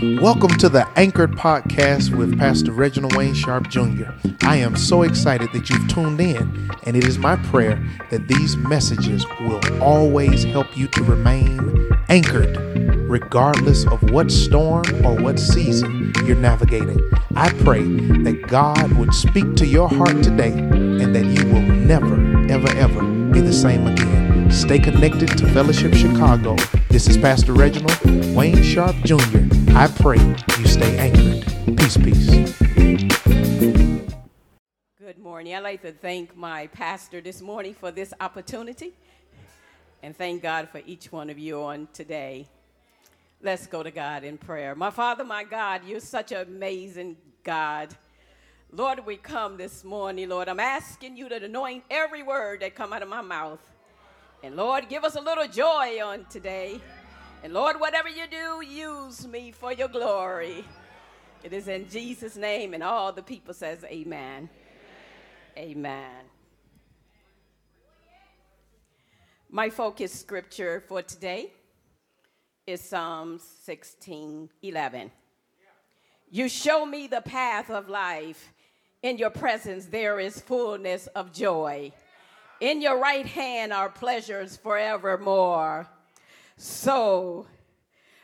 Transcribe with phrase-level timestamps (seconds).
[0.00, 4.12] Welcome to the Anchored Podcast with Pastor Reginald Wayne Sharp Jr.
[4.42, 8.56] I am so excited that you've tuned in, and it is my prayer that these
[8.56, 12.56] messages will always help you to remain anchored,
[13.10, 17.00] regardless of what storm or what season you're navigating.
[17.34, 22.14] I pray that God would speak to your heart today and that you will never,
[22.48, 23.02] ever, ever
[23.32, 24.27] be the same again.
[24.50, 26.56] Stay connected to Fellowship Chicago.
[26.88, 27.98] This is Pastor Reginald
[28.34, 29.44] Wayne Sharp Jr.
[29.74, 30.18] I pray
[30.58, 31.44] you stay anchored.
[31.76, 32.28] Peace, peace.
[34.98, 35.54] Good morning.
[35.54, 38.94] I'd like to thank my pastor this morning for this opportunity
[40.02, 42.48] and thank God for each one of you on today.
[43.42, 44.74] Let's go to God in prayer.
[44.74, 47.94] My Father, my God, you're such an amazing God.
[48.72, 50.48] Lord, we come this morning, Lord.
[50.48, 53.60] I'm asking you to anoint every word that come out of my mouth.
[54.42, 56.80] And Lord, give us a little joy on today.
[57.42, 60.64] And Lord, whatever you do, use me for your glory.
[61.42, 64.48] It is in Jesus' name, and all the people says, Amen.
[65.56, 66.24] Amen.
[69.50, 71.52] My focus scripture for today
[72.66, 75.10] is Psalms 16 11.
[76.30, 78.52] You show me the path of life.
[79.02, 81.92] In your presence, there is fullness of joy.
[82.60, 85.86] In your right hand are pleasures forevermore.
[86.56, 87.46] So,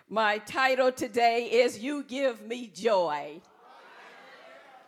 [0.09, 3.41] my title today is You Give Me Joy.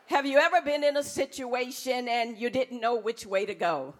[0.06, 3.94] Have you ever been in a situation and you didn't know which way to go?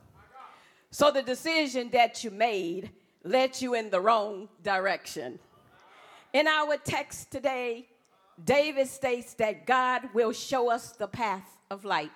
[0.90, 2.90] So, the decision that you made
[3.22, 5.38] led you in the wrong direction.
[6.32, 7.86] In our text today,
[8.42, 12.10] David states that God will show us the path of light.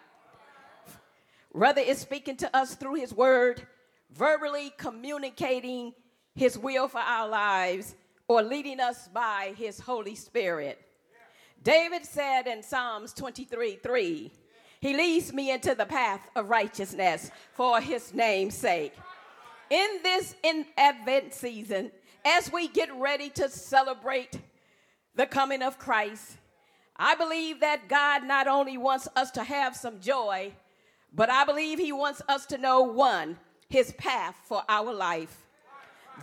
[1.52, 3.66] Whether it's speaking to us through his word,
[4.12, 5.92] verbally communicating
[6.34, 7.94] his will for our lives,
[8.28, 10.80] or leading us by his Holy Spirit.
[11.62, 14.32] David said in Psalms 23 3,
[14.80, 18.94] He leads me into the path of righteousness for his name's sake.
[19.68, 21.90] In this in Advent season,
[22.24, 24.38] as we get ready to celebrate
[25.16, 26.38] the coming of Christ,
[26.96, 30.52] I believe that God not only wants us to have some joy,
[31.14, 33.38] but I believe He wants us to know one,
[33.68, 35.46] His path for our life.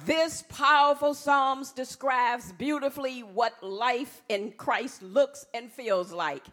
[0.05, 6.43] This powerful Psalms describes beautifully what life in Christ looks and feels like.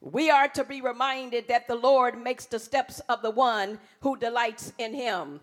[0.00, 4.16] We are to be reminded that the Lord makes the steps of the one who
[4.16, 5.40] delights in Him.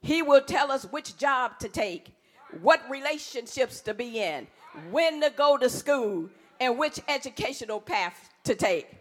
[0.00, 2.14] He will tell us which job to take,
[2.60, 4.46] what relationships to be in,
[4.90, 6.30] when to go to school,
[6.60, 8.97] and which educational path to take.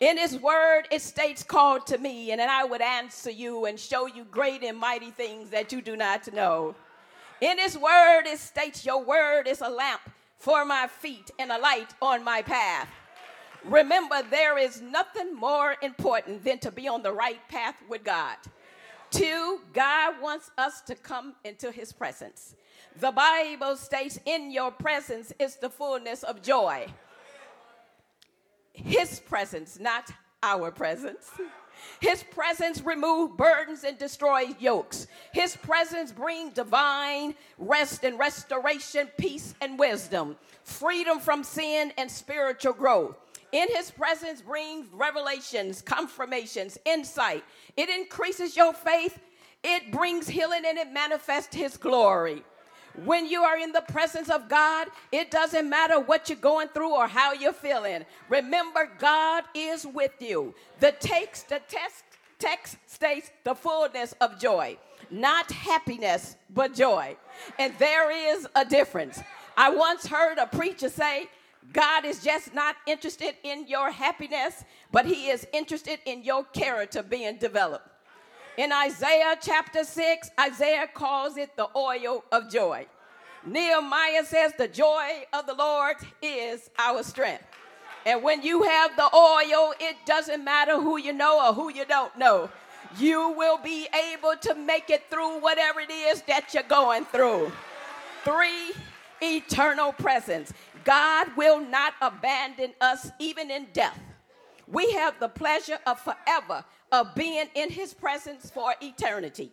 [0.00, 3.78] In his word, it states, Call to me, and then I would answer you and
[3.78, 6.76] show you great and mighty things that you do not know.
[7.40, 10.02] In his word, it states, Your word is a lamp
[10.36, 12.88] for my feet and a light on my path.
[13.64, 18.36] Remember, there is nothing more important than to be on the right path with God.
[19.10, 22.54] Two, God wants us to come into his presence.
[23.00, 26.86] The Bible states, In your presence is the fullness of joy
[28.72, 30.10] his presence, not
[30.42, 31.30] our presence.
[32.00, 35.06] His presence remove burdens and destroy yokes.
[35.32, 42.72] His presence bring divine rest and restoration, peace and wisdom, freedom from sin and spiritual
[42.72, 43.16] growth.
[43.52, 47.44] In his presence brings revelations, confirmations, insight.
[47.76, 49.18] It increases your faith.
[49.64, 52.44] It brings healing and it manifests his glory.
[53.04, 56.94] When you are in the presence of God, it doesn't matter what you're going through
[56.94, 58.04] or how you're feeling.
[58.28, 60.54] Remember, God is with you.
[60.80, 61.60] The text, the
[62.38, 64.76] text states the fullness of joy,
[65.10, 67.16] not happiness, but joy.
[67.58, 69.20] And there is a difference.
[69.56, 71.28] I once heard a preacher say,
[71.72, 77.02] God is just not interested in your happiness, but He is interested in your character
[77.02, 77.88] being developed.
[78.58, 82.88] In Isaiah chapter 6, Isaiah calls it the oil of joy.
[83.46, 87.44] Nehemiah says, The joy of the Lord is our strength.
[88.04, 91.84] And when you have the oil, it doesn't matter who you know or who you
[91.84, 92.50] don't know.
[92.98, 97.52] You will be able to make it through whatever it is that you're going through.
[98.24, 98.72] Three,
[99.22, 100.52] eternal presence.
[100.82, 104.00] God will not abandon us even in death.
[104.66, 109.50] We have the pleasure of forever of being in his presence for eternity.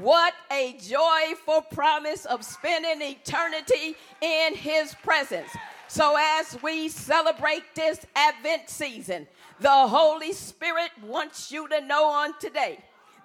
[0.00, 5.50] What a joyful promise of spending eternity in his presence.
[5.88, 9.28] So, as we celebrate this Advent season,
[9.60, 12.78] the Holy Spirit wants you to know on today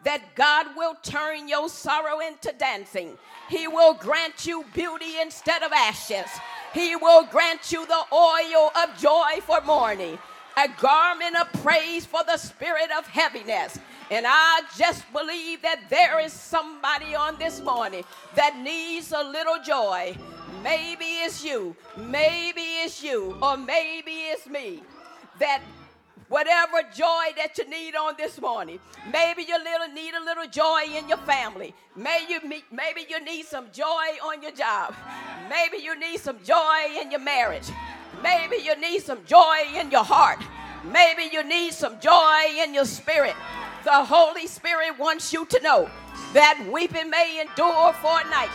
[0.03, 3.17] that God will turn your sorrow into dancing.
[3.49, 6.27] He will grant you beauty instead of ashes.
[6.73, 10.17] He will grant you the oil of joy for mourning,
[10.57, 13.79] a garment of praise for the spirit of heaviness.
[14.09, 18.03] And I just believe that there is somebody on this morning
[18.35, 20.15] that needs a little joy.
[20.63, 24.83] Maybe it's you, maybe it's you, or maybe it's me.
[25.39, 25.61] That
[26.31, 28.79] whatever joy that you need on this morning.
[29.11, 31.75] Maybe you little need a little joy in your family.
[31.95, 32.39] Maybe you,
[32.71, 34.95] maybe you need some joy on your job.
[35.49, 37.67] Maybe you need some joy in your marriage.
[38.23, 40.39] Maybe you need some joy in your heart.
[40.83, 43.35] Maybe you need some joy in your spirit.
[43.83, 45.89] The Holy Spirit wants you to know
[46.33, 48.49] that weeping may endure for a night,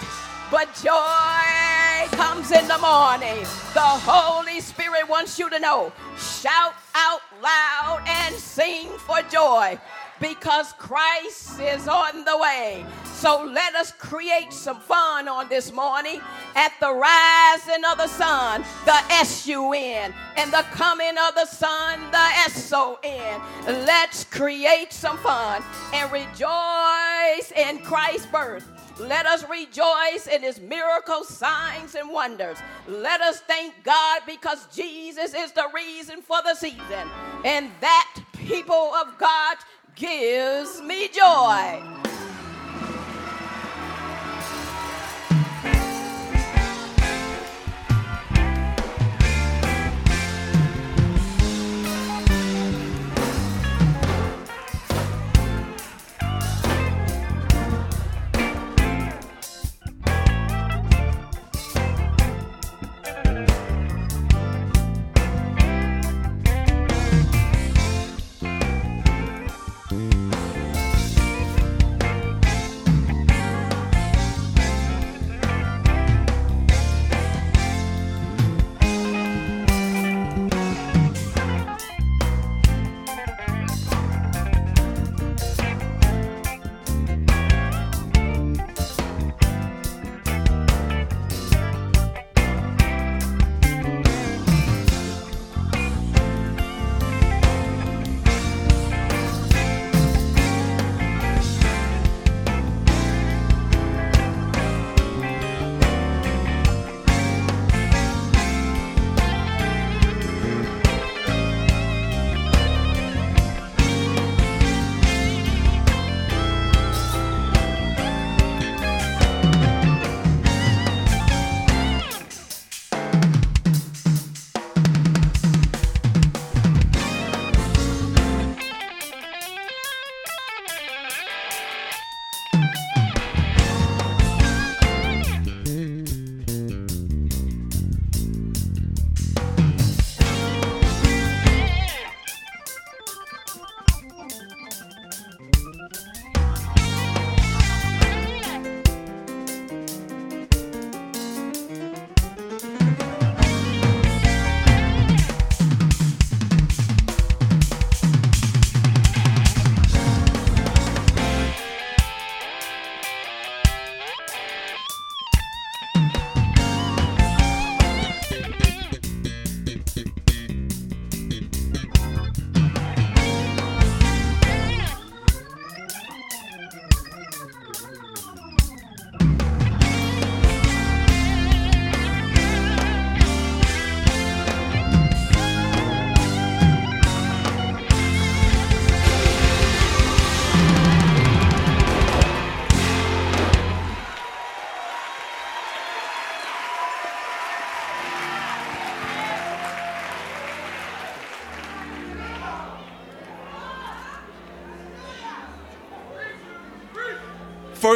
[0.51, 3.45] but joy comes in the morning.
[3.75, 5.93] The Holy Spirit wants you to know.
[6.17, 9.79] Shout out loud and sing for joy
[10.21, 12.85] because Christ is on the way.
[13.13, 16.21] So let us create some fun on this morning
[16.55, 21.47] at the rising of the sun, the S U N, and the coming of the
[21.47, 23.41] sun, the S O N.
[23.67, 25.63] Let's create some fun
[25.95, 28.71] and rejoice in Christ's birth.
[28.99, 32.57] Let us rejoice in his miracles, signs, and wonders.
[32.89, 37.09] Let us thank God because Jesus is the reason for the season.
[37.45, 39.57] And that people of God
[39.97, 41.83] gives me joy.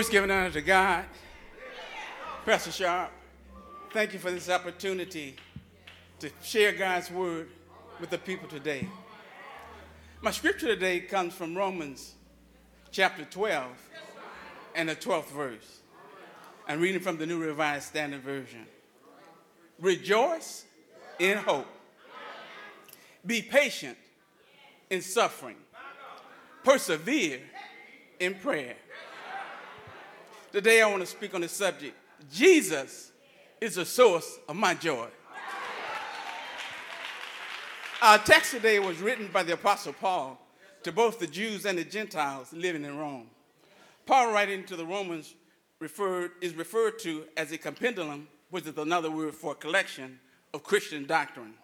[0.00, 1.04] First, giving honor to God.
[2.47, 3.11] Pastor Sharp,
[3.92, 5.37] thank you for this opportunity
[6.21, 7.50] to share God's word
[8.00, 8.88] with the people today.
[10.23, 12.14] My scripture today comes from Romans
[12.90, 13.66] chapter 12
[14.75, 15.80] and the 12th verse.
[16.66, 18.66] I'm reading from the New Revised Standard Version.
[19.78, 20.64] Rejoice
[21.19, 21.69] in hope.
[23.26, 23.99] Be patient
[24.88, 25.57] in suffering.
[26.64, 27.40] Persevere
[28.19, 28.76] in prayer.
[30.52, 31.95] Today I want to speak on the subject
[32.33, 33.12] Jesus
[33.61, 35.07] is the source of my joy.
[38.02, 40.45] Our text today was written by the Apostle Paul
[40.83, 43.28] to both the Jews and the Gentiles living in Rome.
[44.07, 45.35] Paul writing to the Romans
[45.78, 50.19] referred, is referred to as a compendium, which is another word for collection
[50.52, 51.54] of Christian doctrine.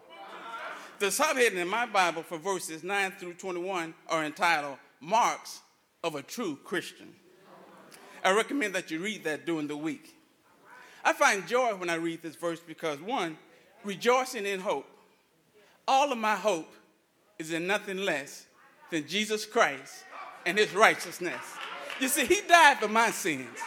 [1.00, 5.61] The subheading in my Bible for verses 9 through 21 are entitled Marks
[6.05, 7.14] of a True Christian.
[8.26, 10.16] I recommend that you read that during the week.
[11.04, 13.38] I find joy when I read this verse because, one,
[13.85, 14.88] rejoicing in hope.
[15.87, 16.68] All of my hope
[17.38, 18.47] is in nothing less
[18.90, 20.04] than Jesus Christ
[20.45, 21.40] and his righteousness.
[22.00, 23.61] You see, he died for my sins,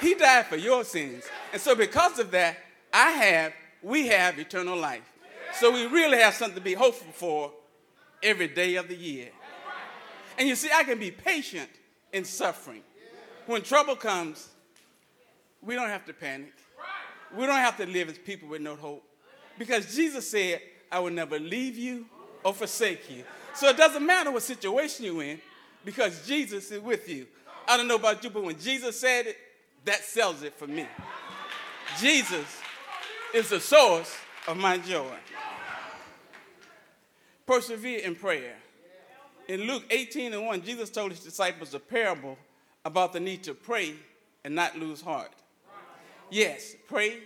[0.00, 1.24] he died for your sins.
[1.52, 2.56] And so, because of that,
[2.94, 5.12] I have, we have eternal life.
[5.60, 7.52] So, we really have something to be hopeful for
[8.22, 9.28] every day of the year.
[10.38, 11.68] And you see, I can be patient
[12.14, 12.82] in suffering.
[13.46, 14.48] When trouble comes,
[15.62, 16.52] we don't have to panic.
[17.36, 19.04] We don't have to live as people with no hope.
[19.58, 20.60] Because Jesus said,
[20.90, 22.06] I will never leave you
[22.44, 23.24] or forsake you.
[23.54, 25.40] So it doesn't matter what situation you're in,
[25.84, 27.26] because Jesus is with you.
[27.66, 29.36] I don't know about you, but when Jesus said it,
[29.84, 30.86] that sells it for me.
[31.98, 32.44] Jesus
[33.32, 34.14] is the source
[34.46, 35.16] of my joy.
[37.46, 38.56] Persevere in prayer.
[39.48, 42.36] In Luke 18 and 1, Jesus told his disciples a parable
[42.86, 43.94] about the need to pray
[44.44, 45.32] and not lose heart.
[46.30, 47.18] Yes, pray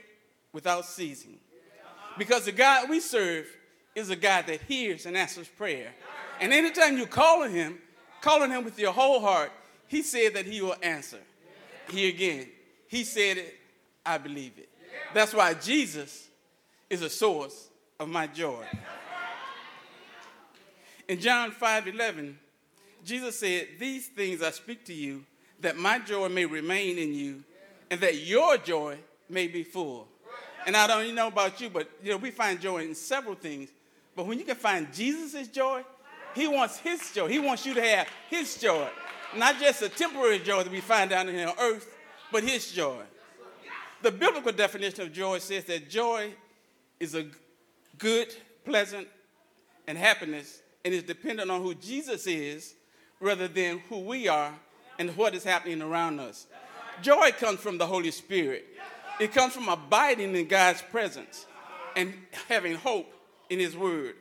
[0.54, 1.38] without ceasing.
[2.16, 3.46] Because the God we serve
[3.94, 5.88] is a God that hears and answers prayer.
[6.40, 7.78] And anytime you call on him,
[8.22, 9.52] calling him with your whole heart,
[9.86, 11.20] he said that he will answer.
[11.90, 12.48] Here again,
[12.88, 13.54] he said it,
[14.04, 14.70] I believe it.
[15.12, 16.28] That's why Jesus
[16.88, 18.64] is a source of my joy.
[21.06, 22.38] In John 5 11,
[23.04, 25.24] Jesus said, These things I speak to you,
[25.60, 27.42] that my joy may remain in you,
[27.90, 28.98] and that your joy
[29.28, 30.08] may be full.
[30.66, 33.34] And I don't even know about you, but you know, we find joy in several
[33.34, 33.70] things.
[34.14, 35.82] But when you can find Jesus' joy,
[36.34, 37.28] he wants his joy.
[37.28, 38.88] He wants you to have his joy.
[39.36, 41.96] Not just a temporary joy that we find down here on earth,
[42.30, 43.00] but his joy.
[44.02, 46.32] The biblical definition of joy says that joy
[46.98, 47.26] is a
[47.98, 49.08] good, pleasant,
[49.86, 52.74] and happiness and is dependent on who Jesus is
[53.20, 54.52] rather than who we are
[55.00, 56.46] and what is happening around us.
[57.00, 58.66] Joy comes from the Holy Spirit,
[59.18, 61.46] it comes from abiding in God's presence
[61.96, 62.12] and
[62.48, 63.10] having hope
[63.48, 64.14] in His Word.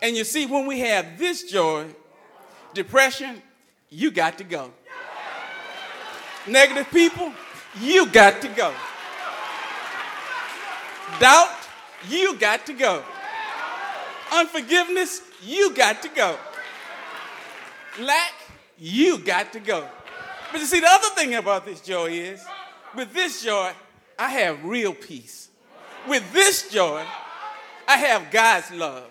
[0.00, 1.86] And you see, when we have this joy,
[2.72, 3.42] depression,
[3.90, 4.72] you got to go.
[6.46, 7.30] Negative people,
[7.78, 8.72] you got to go.
[11.20, 11.50] Doubt,
[12.08, 13.02] you got to go.
[14.32, 16.38] Unforgiveness, you got to go.
[18.00, 18.32] Lack,
[18.78, 19.86] you got to go.
[20.50, 22.44] But you see, the other thing about this joy is
[22.94, 23.72] with this joy,
[24.18, 25.48] I have real peace.
[26.08, 27.04] With this joy,
[27.86, 29.10] I have God's love.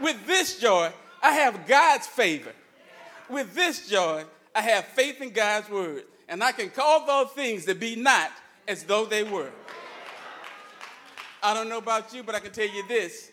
[0.00, 0.90] With this joy,
[1.22, 2.52] I have God's favor.
[3.28, 6.04] With this joy, I have faith in God's word.
[6.28, 8.30] And I can call those things that be not
[8.68, 9.50] as though they were.
[11.42, 13.30] I don't know about you, but I can tell you this.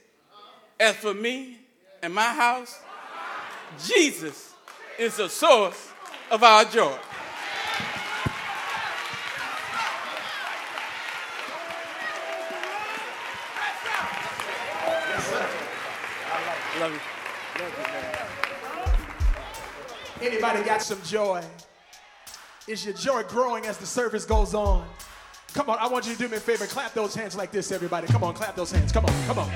[0.80, 1.60] As for me
[2.02, 2.80] and my house,
[3.86, 4.54] Jesus
[4.98, 5.92] is the source
[6.32, 6.98] of our joy.
[20.22, 21.44] Anybody got some joy?
[22.68, 24.86] Is your joy growing as the service goes on?
[25.54, 26.66] Come on, I want you to do me a favor.
[26.66, 28.08] Clap those hands like this, everybody.
[28.08, 28.92] Come on, clap those hands.
[28.92, 29.50] Come on, come on.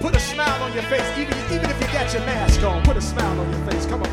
[0.00, 2.82] Put a smile on your face, even, even if you got your mask on.
[2.84, 3.86] Put a smile on your face.
[3.86, 4.08] Come on.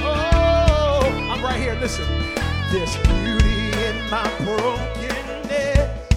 [0.00, 1.74] Oh, I'm right here.
[1.74, 2.06] Listen.
[2.72, 6.10] There's beauty in my brokenness.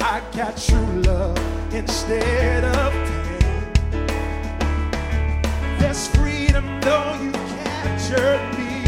[0.00, 1.38] I got true love
[1.72, 3.13] instead of.
[5.94, 8.82] There's freedom though you captured me.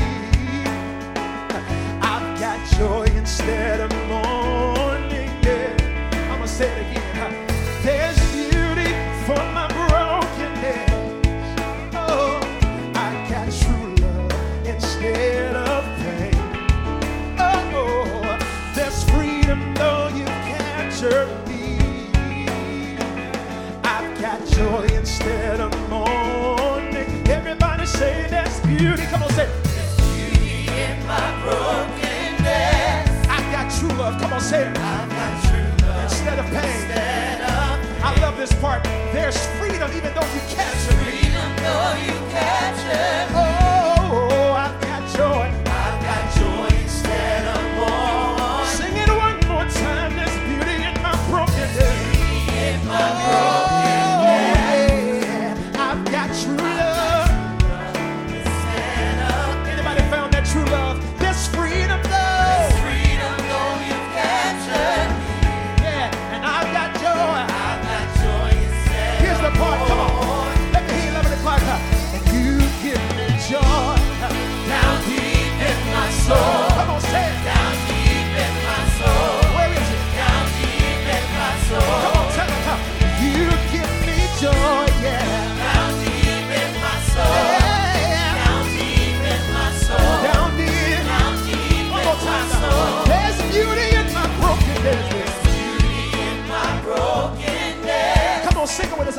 [2.03, 5.31] I've got joy instead of mourning.
[5.47, 7.47] I'm gonna say it again.
[7.85, 8.91] There's beauty
[9.25, 10.91] for my brokenness.
[11.95, 12.41] Oh,
[12.97, 16.35] I got true love instead of pain.
[17.39, 18.37] Oh,
[18.75, 21.79] there's freedom though you captured me.
[23.85, 24.86] I've got joy
[28.77, 29.05] beauty.
[29.07, 29.45] Come on, say.
[29.45, 29.51] it.
[29.99, 33.29] Beauty in my brokenness.
[33.29, 34.21] I've got true love.
[34.21, 34.79] Come on, say it.
[34.79, 36.65] I've got true love Instead of pain.
[36.65, 38.83] instead of I love this part.
[39.13, 41.05] There's freedom even though you captured me.
[41.05, 41.51] freedom.
[41.65, 43.66] Though you capture Oh,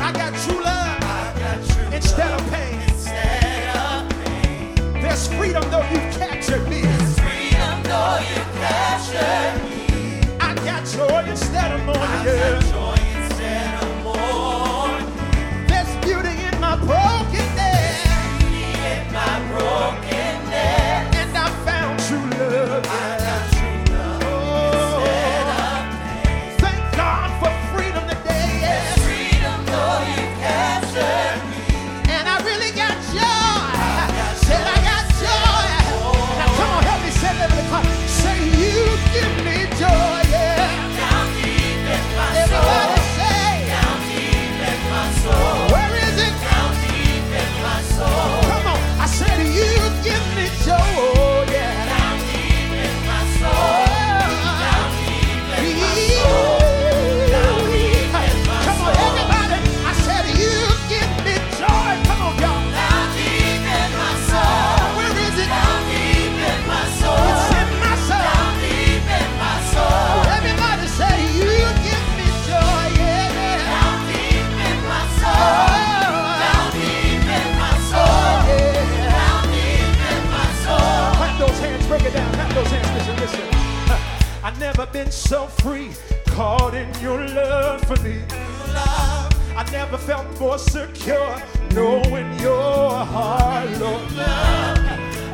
[0.07, 2.79] I got true love, instead, of pain.
[5.01, 6.81] There's freedom though you captured me.
[10.39, 12.76] I got joy instead of mourning.
[86.37, 88.19] Caught in your love for me.
[88.73, 91.35] love, I never felt more secure
[91.73, 94.03] knowing your heart, Lord.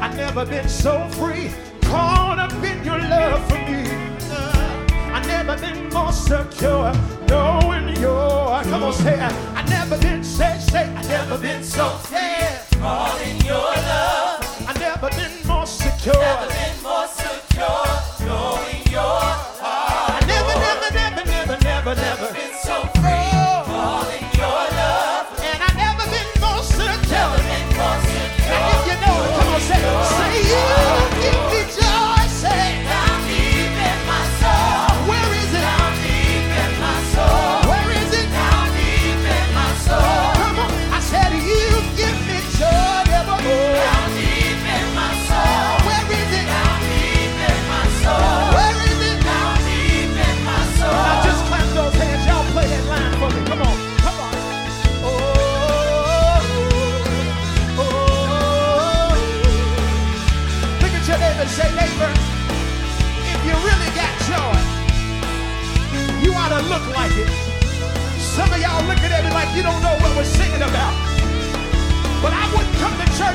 [0.01, 3.83] I never been so free, caught up in your love for me.
[5.17, 6.93] I never been more secure
[7.27, 8.63] knowing your.
[8.63, 9.19] Come on, say.
[9.19, 10.85] I never been say say.
[10.85, 12.63] I never been so yeah.
[12.81, 13.62] all in your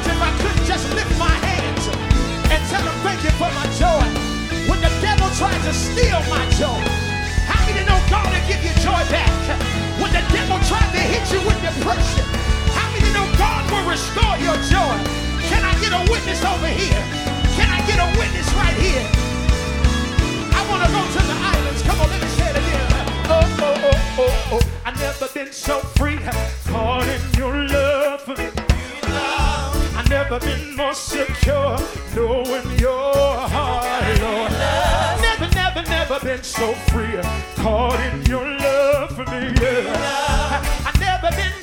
[0.06, 1.88] if I couldn't just lift my hands
[2.52, 2.62] and
[3.38, 4.02] for my joy.
[4.66, 6.82] When the devil tried to steal my joy,
[7.46, 9.30] how many know God give you joy back?
[10.02, 12.26] When the devil tried to hit you with depression,
[12.74, 14.96] how many know God will restore your joy?
[15.46, 17.02] Can I get a witness over here?
[17.54, 19.06] Can I get a witness right here?
[20.50, 21.82] I want to go to the islands.
[21.86, 22.86] Come on, let me say it again.
[23.30, 24.62] Oh, oh, oh, oh, oh.
[24.84, 26.18] I never been so free,
[26.66, 27.77] caught in your love
[30.30, 31.78] never been more secure,
[32.14, 33.14] knowing your
[33.48, 34.52] heart, Lord.
[35.22, 37.18] Never, never, never been so free,
[37.56, 39.54] caught in your love for me.
[39.58, 39.94] Yeah.
[39.96, 41.57] I, I never been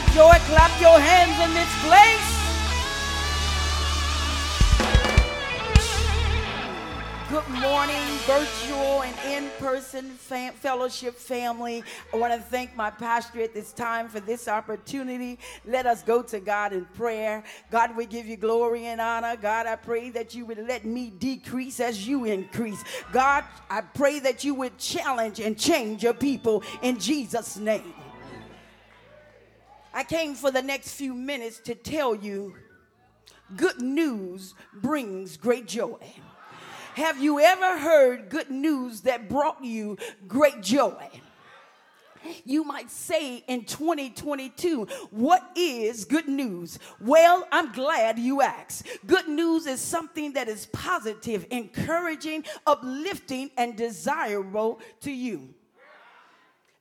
[0.00, 2.36] got joy, clap your hands in this place.
[7.28, 11.84] Good morning, virtual and in-person fam- fellowship family.
[12.12, 15.38] I want to thank my pastor at this time for this opportunity.
[15.64, 17.44] Let us go to God in prayer.
[17.70, 19.36] God, we give you glory and honor.
[19.36, 22.82] God, I pray that you would let me decrease as you increase.
[23.12, 27.94] God, I pray that you would challenge and change your people in Jesus' name.
[29.92, 32.54] I came for the next few minutes to tell you
[33.56, 35.98] good news brings great joy.
[36.94, 39.98] Have you ever heard good news that brought you
[40.28, 41.08] great joy?
[42.44, 46.78] You might say in 2022, what is good news?
[47.00, 48.86] Well, I'm glad you asked.
[49.06, 55.54] Good news is something that is positive, encouraging, uplifting, and desirable to you.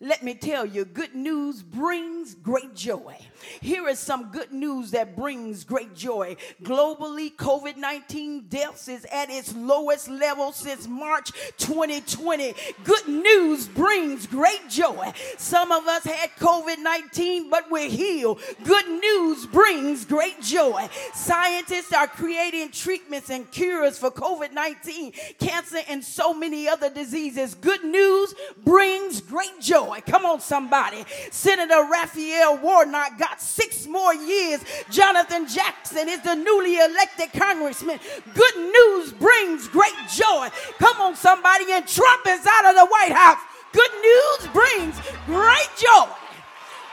[0.02, 3.18] Let me tell you, good news brings great joy.
[3.62, 6.36] Here is some good news that brings great joy.
[6.64, 12.54] Globally, COVID 19 deaths is at its lowest level since March 2020.
[12.84, 15.12] Good news brings great joy.
[15.38, 18.40] Some of us had COVID 19, but we're healed.
[18.64, 20.90] Good news brings great joy.
[21.14, 27.54] Scientists are creating treatments and cures for COVID 19, cancer, and so many other diseases.
[27.56, 30.02] Good news brings great joy.
[30.06, 31.06] Come on, somebody.
[31.32, 34.64] Senator Raphael Warnock got six more years.
[34.90, 38.00] Jonathan Jackson is the newly elected congressman.
[38.34, 40.50] Good news brings great joy.
[40.80, 41.72] Come on, somebody.
[41.72, 43.40] And Trump is out of the White House.
[43.72, 46.08] Good news brings great joy.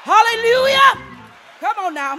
[0.03, 1.03] Hallelujah.
[1.61, 2.19] Come on now.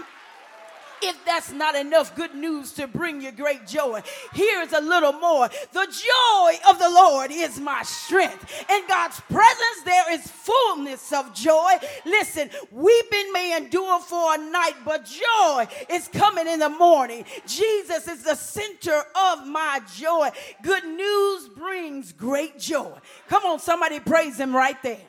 [1.02, 4.02] If that's not enough good news to bring you great joy,
[4.34, 5.48] here's a little more.
[5.72, 8.66] The joy of the Lord is my strength.
[8.70, 11.74] In God's presence, there is fullness of joy.
[12.06, 17.26] Listen, weeping may endure for a night, but joy is coming in the morning.
[17.46, 20.30] Jesus is the center of my joy.
[20.64, 22.98] Good news brings great joy.
[23.28, 25.06] Come on, somebody praise him right there.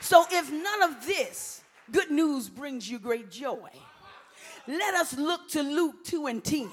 [0.00, 1.63] So, if none of this
[2.14, 3.68] news brings you great joy,
[4.66, 6.70] let us look to Luke 2 and 10.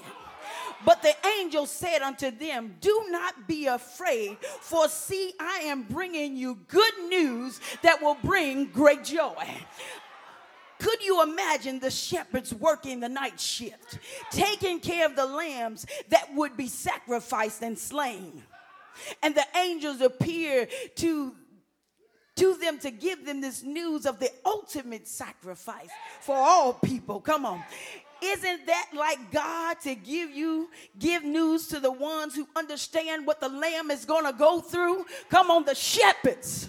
[0.84, 6.36] But the angel said unto them, Do not be afraid, for see, I am bringing
[6.36, 9.46] you good news that will bring great joy.
[10.80, 14.00] Could you imagine the shepherds working the night shift,
[14.32, 18.42] taking care of the lambs that would be sacrificed and slain?
[19.22, 21.36] And the angels appear to
[22.42, 27.20] to them to give them this news of the ultimate sacrifice for all people.
[27.20, 27.62] Come on.
[28.20, 33.40] Isn't that like God to give you, give news to the ones who understand what
[33.40, 35.06] the lamb is going to go through?
[35.28, 36.68] Come on, the shepherds.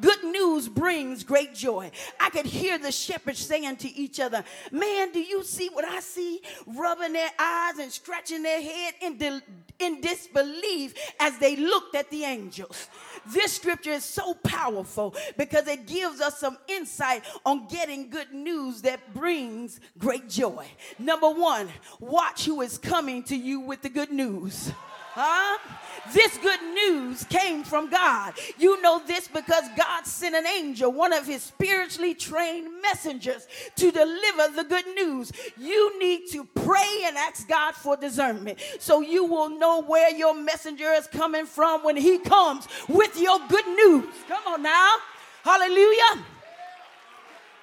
[0.00, 1.90] Good news brings great joy.
[2.20, 6.00] I could hear the shepherds saying to each other, Man, do you see what I
[6.00, 6.40] see?
[6.66, 9.42] Rubbing their eyes and scratching their head in,
[9.78, 12.88] in disbelief as they looked at the angels.
[13.26, 18.82] This scripture is so powerful because it gives us some insight on getting good news
[18.82, 20.66] that brings great joy.
[20.98, 21.68] Number one,
[22.00, 24.72] watch who is coming to you with the good news.
[25.20, 25.58] Huh?
[26.12, 28.34] This good news came from God.
[28.56, 33.90] You know this because God sent an angel, one of his spiritually trained messengers, to
[33.90, 35.32] deliver the good news.
[35.56, 40.34] You need to pray and ask God for discernment so you will know where your
[40.34, 44.04] messenger is coming from when he comes with your good news.
[44.28, 44.98] Come on now.
[45.42, 46.24] Hallelujah.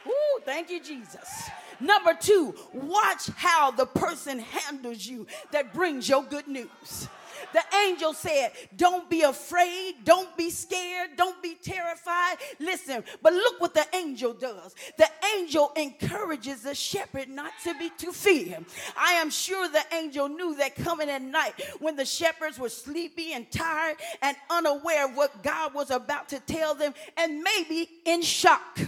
[0.08, 1.50] Ooh, thank you, Jesus.
[1.80, 7.08] Number two, watch how the person handles you that brings your good news.
[7.56, 12.36] The angel said, Don't be afraid, don't be scared, don't be terrified.
[12.60, 14.76] Listen, but look what the angel does.
[14.98, 18.58] The angel encourages the shepherd not to be to fear.
[18.98, 23.32] I am sure the angel knew that coming at night when the shepherds were sleepy
[23.32, 28.22] and tired and unaware of what God was about to tell them, and maybe in
[28.22, 28.80] shock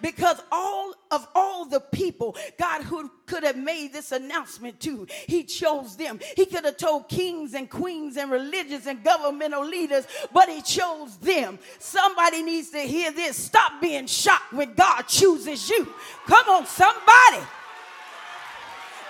[0.00, 5.44] because all of all the people God who could have made this announcement to, He
[5.44, 6.20] chose them.
[6.36, 11.16] He could have told kings and queens and religious and governmental leaders, but He chose
[11.18, 11.58] them.
[11.78, 13.36] Somebody needs to hear this.
[13.36, 15.92] Stop being shocked when God chooses you.
[16.26, 17.46] Come on, somebody.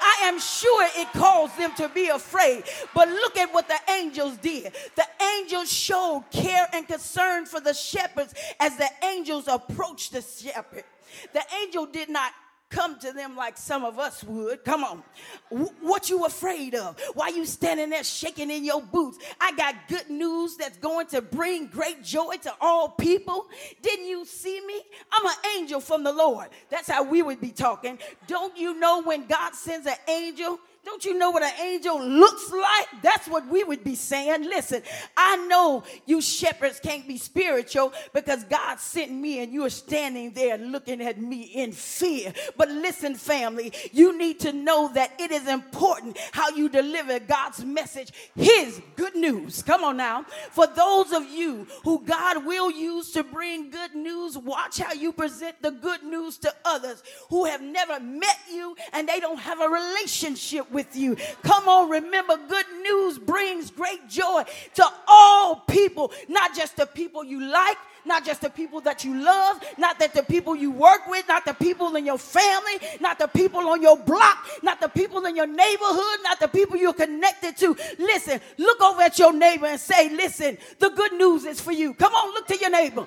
[0.03, 2.65] I am sure it caused them to be afraid.
[2.93, 4.73] But look at what the angels did.
[4.97, 5.07] The
[5.39, 10.85] angels showed care and concern for the shepherds as the angels approached the shepherd.
[11.33, 12.33] The angel did not
[12.73, 14.65] come to them like some of us would.
[14.65, 15.03] Come on.
[15.51, 16.99] Wh- What you afraid of?
[17.15, 19.19] Why you standing there shaking in your boots?
[19.41, 23.47] I got good news that's going to bring great joy to all people.
[23.83, 24.81] Didn't you see me?
[25.13, 26.49] I'm an angel from the Lord.
[26.71, 27.99] That's how we would be talking.
[28.27, 30.59] Don't you know when God sends an angel?
[30.85, 33.03] Don't you know what an angel looks like?
[33.03, 34.43] That's what we would be saying.
[34.43, 34.83] Listen,
[35.17, 40.59] I know you shepherds can't be spiritual because God sent me and you're standing there
[40.59, 42.33] looking at me in fear.
[42.57, 47.65] But listen, family, you need to know that it is important how you deliver God's
[47.65, 49.63] message, His good news.
[49.63, 50.25] Come on now.
[50.51, 55.13] For those of you who God will use to bring good news, watch how you
[55.13, 59.61] present the good news to others who have never met you and they don't have
[59.61, 61.17] a relationship with you.
[61.43, 64.43] Come on, remember, good news brings great joy
[64.75, 69.23] to all people, not just the people you like, not just the people that you
[69.23, 73.19] love, not that the people you work with, not the people in your family, not
[73.19, 76.93] the people on your block, not the people in your neighborhood, not the people you're
[76.93, 77.77] connected to.
[77.99, 81.95] Listen, look over at your neighbor and say, Listen, the good news is for you.
[81.95, 83.07] Come on, look to your neighbor.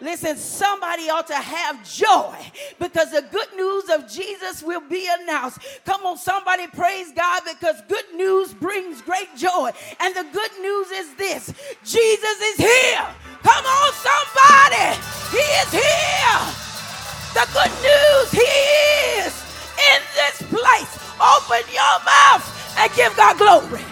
[0.00, 2.36] Listen, somebody ought to have joy
[2.78, 5.58] because the good news of Jesus will be announced.
[5.84, 9.70] Come on, somebody praise God because good news brings great joy.
[9.98, 11.52] And the good news is this
[11.84, 13.06] Jesus is here.
[13.42, 14.94] Come on, somebody.
[15.30, 16.38] He is here.
[17.34, 18.48] The good news, He
[19.18, 19.34] is
[19.94, 20.98] in this place.
[21.20, 22.46] Open your mouth
[22.78, 23.82] and give God glory.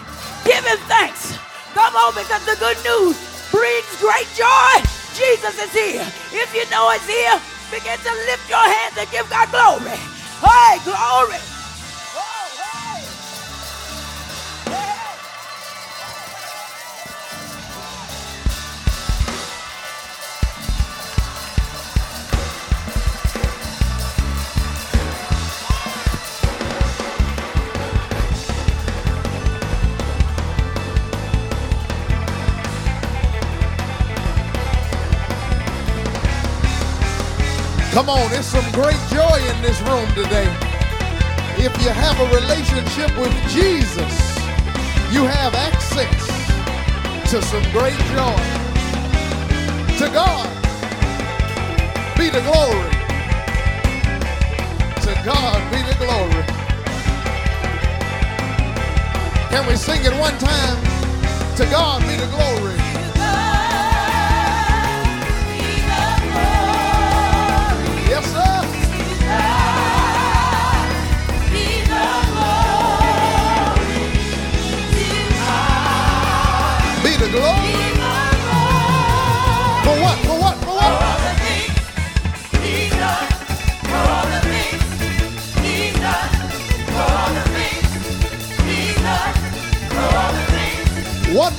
[0.45, 1.37] Give Him thanks.
[1.73, 3.17] Come on, because the good news
[3.51, 4.86] brings great joy.
[5.27, 6.07] Jesus is here.
[6.31, 7.35] If you know it's here,
[7.69, 9.97] begin to lift your hands and give God glory.
[10.39, 11.46] Hey, glory.
[37.97, 40.45] Come on, there's some great joy in this room today.
[41.57, 44.37] If you have a relationship with Jesus,
[45.11, 46.27] you have access
[47.31, 48.37] to some great joy.
[49.97, 50.47] To God
[52.19, 52.91] be the glory.
[55.01, 56.45] To God be the glory.
[59.49, 60.77] Can we sing it one time?
[61.55, 63.06] To God be the glory.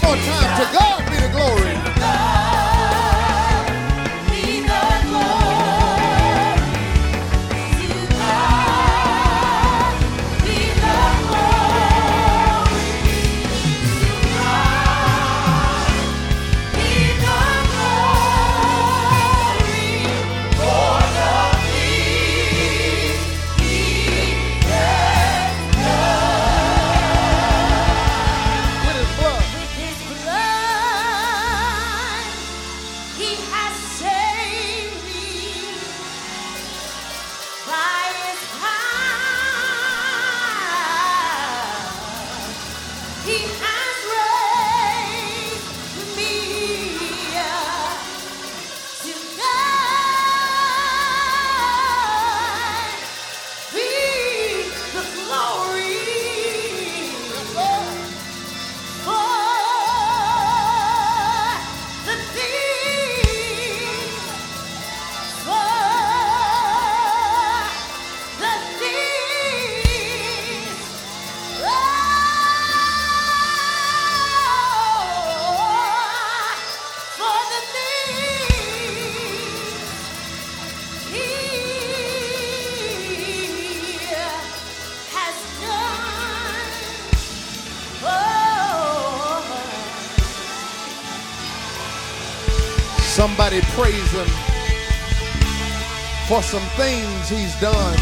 [0.09, 0.57] More time.
[0.57, 1.78] To God be the glory.
[96.39, 97.99] For some things he's done.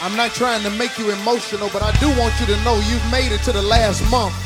[0.00, 3.10] I'm not trying to make you emotional, but I do want you to know you've
[3.10, 4.36] made it to the last month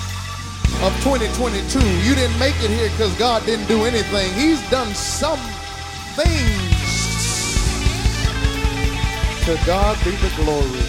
[0.82, 1.78] of 2022.
[2.08, 4.32] You didn't make it here because God didn't do anything.
[4.32, 5.38] He's done some
[6.16, 7.52] things.
[9.44, 10.86] To God be the glory.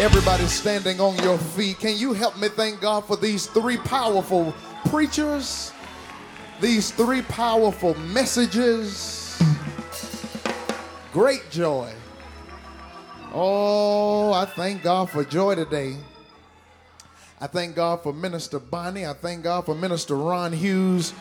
[0.00, 1.78] Everybody standing on your feet.
[1.78, 4.52] Can you help me thank God for these three powerful
[4.86, 5.72] preachers?
[6.60, 9.13] These three powerful messages.
[11.14, 11.94] Great joy.
[13.32, 15.96] Oh, I thank God for joy today.
[17.40, 19.06] I thank God for Minister Bonnie.
[19.06, 21.14] I thank God for Minister Ron Hughes.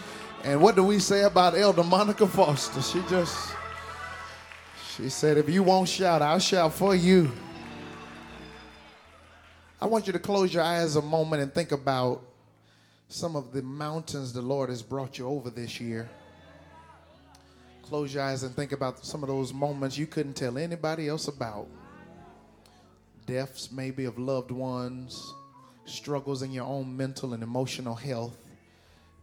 [0.44, 2.82] And what do we say about Elder Monica Foster?
[2.82, 3.54] She just,
[4.96, 7.32] she said, if you won't shout, I'll shout for you.
[9.80, 12.24] I want you to close your eyes a moment and think about
[13.10, 16.10] some of the mountains the Lord has brought you over this year.
[17.94, 21.28] Close your eyes and think about some of those moments you couldn't tell anybody else
[21.28, 21.68] about.
[23.28, 25.32] deaths maybe of loved ones,
[25.86, 28.36] struggles in your own mental and emotional health,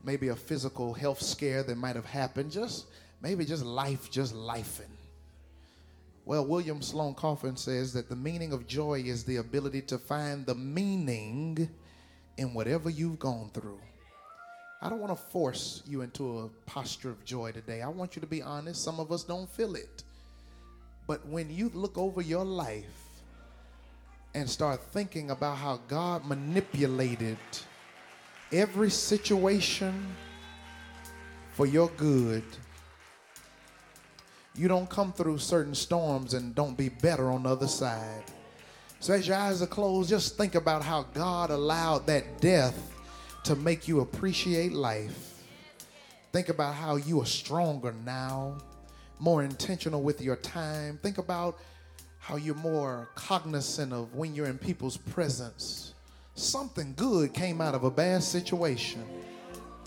[0.04, 2.86] maybe a physical health scare that might have happened, just
[3.20, 4.94] maybe just life, just lifing.
[6.24, 10.46] Well, William Sloane Coffin says that the meaning of joy is the ability to find
[10.46, 11.68] the meaning
[12.36, 13.80] in whatever you've gone through.
[14.82, 17.82] I don't want to force you into a posture of joy today.
[17.82, 18.82] I want you to be honest.
[18.82, 20.04] Some of us don't feel it.
[21.06, 22.86] But when you look over your life
[24.34, 27.36] and start thinking about how God manipulated
[28.52, 30.14] every situation
[31.52, 32.44] for your good,
[34.54, 38.24] you don't come through certain storms and don't be better on the other side.
[38.98, 42.99] So as your eyes are closed, just think about how God allowed that death
[43.44, 45.42] to make you appreciate life.
[46.32, 48.58] Think about how you are stronger now,
[49.18, 50.98] more intentional with your time.
[51.02, 51.58] Think about
[52.18, 55.94] how you're more cognizant of when you're in people's presence.
[56.34, 59.04] Something good came out of a bad situation.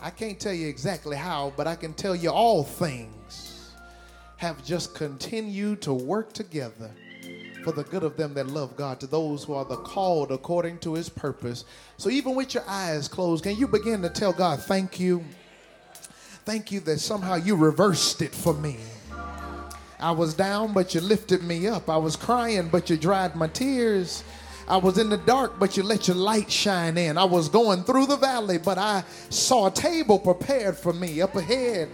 [0.02, 3.72] I can't tell you exactly how, but I can tell you all things
[4.38, 6.92] have just continued to work together
[7.64, 10.80] for the good of them that love God, to those who are the called according
[10.80, 11.66] to his purpose.
[11.98, 15.24] So even with your eyes closed, can you begin to tell God, thank you?
[16.46, 18.78] Thank you that somehow you reversed it for me.
[20.00, 21.90] I was down, but you lifted me up.
[21.90, 24.26] I was crying, but you dried my tears.
[24.68, 27.18] I was in the dark, but you let your light shine in.
[27.18, 31.36] I was going through the valley, but I saw a table prepared for me up
[31.36, 31.90] ahead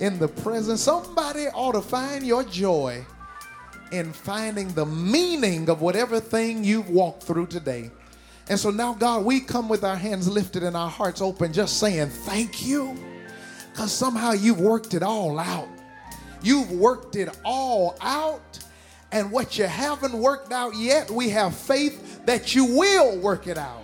[0.00, 0.80] in the presence.
[0.80, 3.04] Somebody ought to find your joy
[3.92, 7.90] in finding the meaning of whatever thing you've walked through today.
[8.48, 11.78] And so now, God, we come with our hands lifted and our hearts open, just
[11.78, 12.96] saying thank you,
[13.70, 15.68] because somehow you've worked it all out.
[16.42, 18.58] You've worked it all out.
[19.12, 23.58] And what you haven't worked out yet, we have faith that you will work it
[23.58, 23.82] out.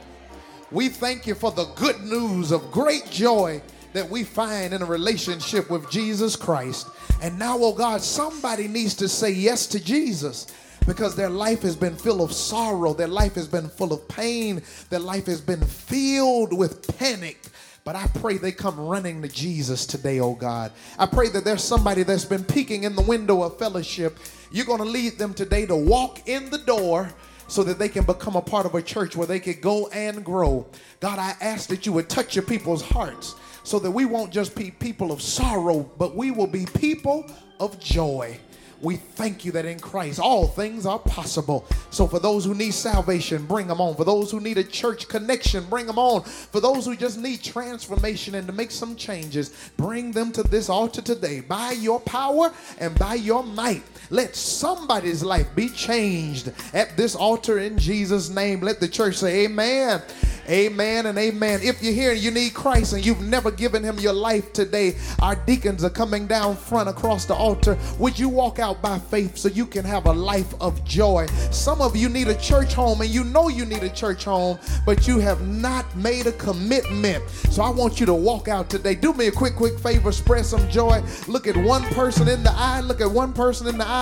[0.71, 3.63] We thank you for the good news of great joy
[3.97, 6.91] that we find in a relationship with Jesus Christ.
[7.23, 10.49] And now, oh God, somebody needs to say yes to Jesus
[10.87, 14.63] because their life has been full of sorrow, their life has been full of pain,
[14.91, 17.41] their life has been filled with panic.
[17.85, 20.73] But I pray they come running to Jesus today, oh God.
[20.99, 24.19] I pray that there's somebody that's been peeking in the window of fellowship.
[24.53, 27.15] You're going to lead them today to walk in the door
[27.49, 30.23] so that they can become a part of a church where they could go and
[30.23, 30.67] grow.
[31.01, 34.55] God, I ask that you would touch your people's hearts so that we won't just
[34.55, 38.39] be people of sorrow, but we will be people of joy.
[38.81, 41.67] We thank you that in Christ all things are possible.
[41.91, 43.97] So, for those who need salvation, bring them on.
[43.97, 46.23] For those who need a church connection, bring them on.
[46.23, 50.69] For those who just need transformation and to make some changes, bring them to this
[50.69, 51.41] altar today.
[51.41, 57.59] By your power and by your might, let somebody's life be changed at this altar
[57.59, 58.61] in Jesus' name.
[58.61, 60.03] Let the church say, Amen.
[60.49, 61.61] Amen and amen.
[61.63, 64.97] If you're here and you need Christ and you've never given him your life today,
[65.21, 67.77] our deacons are coming down front across the altar.
[67.99, 71.27] Would you walk out by faith so you can have a life of joy?
[71.51, 74.59] Some of you need a church home and you know you need a church home,
[74.85, 77.29] but you have not made a commitment.
[77.51, 78.95] So I want you to walk out today.
[78.95, 81.03] Do me a quick, quick favor, spread some joy.
[81.27, 83.96] Look at one person in the eye, look at one person in the eye,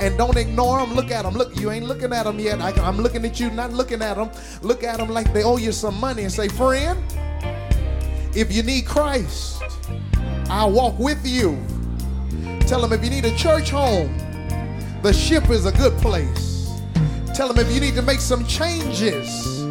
[0.00, 0.94] and don't ignore them.
[0.94, 1.34] Look at them.
[1.34, 2.60] Look, you ain't looking at them yet.
[2.60, 4.30] I, I'm looking at you, not looking at them.
[4.62, 7.02] Look at them like they owe you some money and say, friend,
[8.34, 9.62] if you need Christ,
[10.50, 11.58] I'll walk with you.
[12.60, 14.16] Tell them if you need a church home,
[15.02, 16.70] the ship is a good place.
[17.34, 19.62] Tell them if you need to make some changes,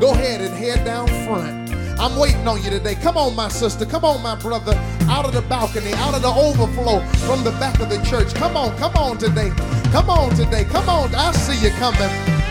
[0.00, 1.63] go ahead and head down front.
[1.98, 2.94] I'm waiting on you today.
[2.94, 3.86] Come on, my sister.
[3.86, 4.74] Come on, my brother.
[5.08, 8.34] Out of the balcony, out of the overflow from the back of the church.
[8.34, 9.50] Come on, come on today.
[9.92, 10.64] Come on today.
[10.64, 11.14] Come on.
[11.14, 12.10] I see you coming.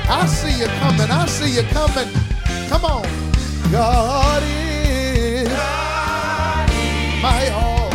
[0.09, 1.11] I see you coming.
[1.11, 2.09] I see you coming.
[2.69, 3.03] Come on.
[3.71, 5.49] God is
[7.21, 7.91] my all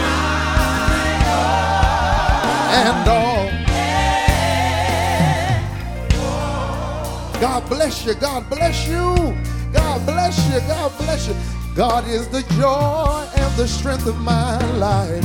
[2.70, 3.50] and all.
[7.40, 8.14] God bless you.
[8.14, 9.47] God bless you.
[9.98, 10.60] God bless you.
[10.68, 11.34] God bless you.
[11.74, 15.22] God is the joy and the strength of my life.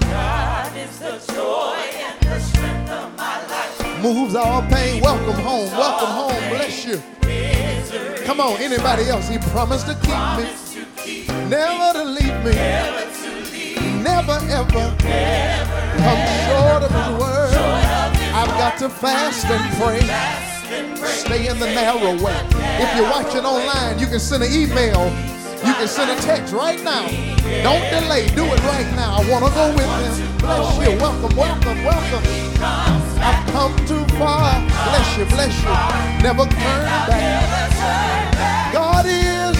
[0.00, 4.02] God is the joy and the strength of my life.
[4.02, 5.02] Moves all pain.
[5.02, 5.70] Welcome home.
[5.72, 6.48] Welcome home.
[6.48, 7.02] Bless you.
[8.24, 9.28] Come on, anybody else?
[9.28, 12.54] He promised to keep me, never to leave me,
[14.02, 14.96] never ever
[15.98, 17.54] come short of his word.
[18.34, 20.45] I've got to fast and pray.
[20.66, 22.34] Stay in the narrow way.
[22.82, 25.06] If you're watching online, you can send an email.
[25.64, 27.06] You can send a text right now.
[27.62, 28.26] Don't delay.
[28.34, 29.14] Do it right now.
[29.14, 30.38] I want to go with him.
[30.38, 30.98] Bless you.
[30.98, 32.22] Welcome, welcome, welcome.
[33.22, 34.60] I've come too far.
[34.66, 35.70] Bless you, bless you.
[36.24, 38.72] Never turn back.
[38.72, 39.56] God is.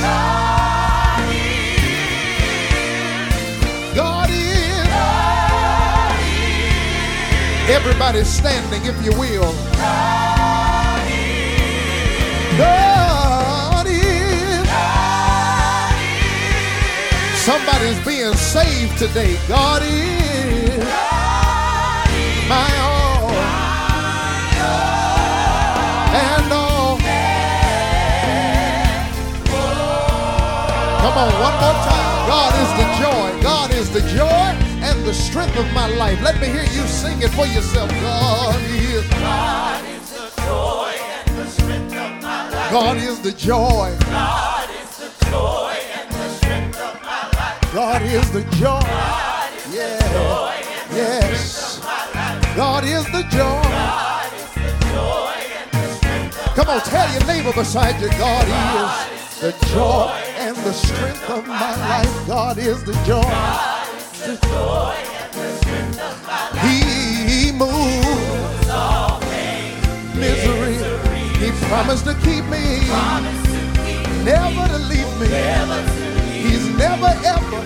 [3.94, 4.88] God is.
[7.70, 9.54] Everybody standing, if you will.
[12.58, 14.68] God is.
[17.44, 19.36] Somebody's being saved today.
[19.48, 20.84] God is.
[22.48, 23.30] My all.
[26.14, 26.98] And all.
[31.02, 32.06] Come on, one more time.
[32.26, 33.42] God is the joy.
[33.42, 34.48] God is the joy
[34.86, 36.20] and the strength of my life.
[36.22, 37.90] Let me hear you sing it for yourself.
[37.90, 39.08] God is.
[39.10, 40.85] God is the joy.
[42.70, 47.72] God is the joy God is the joy and the strength of my life.
[47.72, 48.80] God is the joy.
[48.80, 49.98] God is Yeah.
[49.98, 51.80] The joy and the yes.
[52.56, 53.62] God is the joy.
[53.62, 58.08] God is the joy and the strength of Come on, tell your neighbor beside you,
[58.18, 62.26] God is the joy and the strength of my life.
[62.26, 63.22] God is the joy.
[63.22, 66.62] God is the joy and the strength of my life.
[66.62, 67.15] He
[71.66, 72.86] He promised to keep me,
[74.22, 75.26] never to leave me.
[76.30, 77.60] He's never ever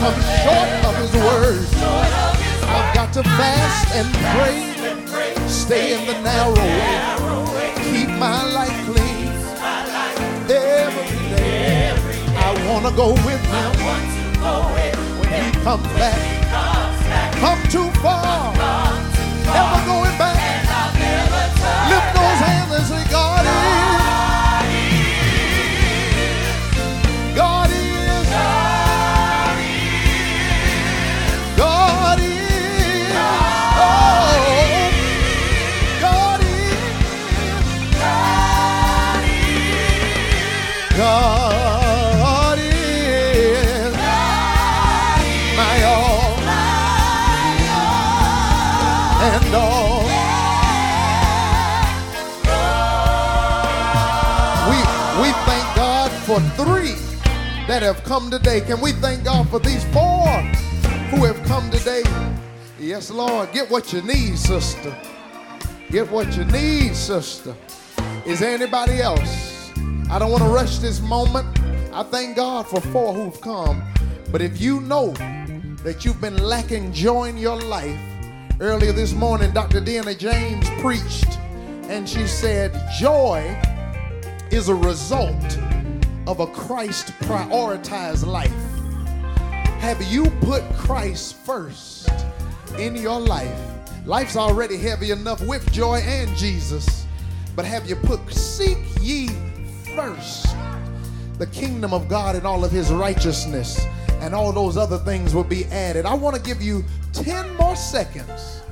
[0.00, 1.66] come short of his word.
[2.64, 6.54] I've got to fast and pray, and pray, stay in the narrow
[7.52, 9.26] way, keep my life clean.
[9.60, 10.50] My life.
[10.50, 11.92] every day.
[12.34, 13.72] I want to go with him.
[15.20, 17.34] when he comes back.
[17.40, 18.54] Come too far,
[19.44, 20.07] never going
[49.28, 50.02] and all.
[54.68, 54.78] We
[55.20, 56.96] we thank God for three
[57.66, 58.60] that have come today.
[58.62, 60.26] Can we thank God for these four
[61.10, 62.02] who have come today?
[62.80, 63.52] Yes, Lord.
[63.52, 64.96] Get what you need, sister.
[65.90, 67.54] Get what you need, sister.
[68.24, 69.72] Is there anybody else?
[70.10, 71.46] I don't want to rush this moment.
[71.92, 73.82] I thank God for four who've come.
[74.30, 75.12] But if you know
[75.84, 77.98] that you've been lacking joy in your life,
[78.60, 79.80] earlier this morning, Dr.
[79.80, 81.38] Deanna James preached,
[81.88, 83.56] and she said, Joy
[84.50, 85.58] is a result
[86.26, 88.50] of a Christ prioritized life.
[89.80, 92.10] Have you put Christ first
[92.78, 93.58] in your life?
[94.04, 97.06] Life's already heavy enough with joy and Jesus,
[97.54, 99.28] but have you put seek ye
[99.94, 100.46] first
[101.38, 103.80] the kingdom of God and all of his righteousness,
[104.20, 106.06] and all those other things will be added.
[106.06, 108.62] I want to give you 10 more seconds.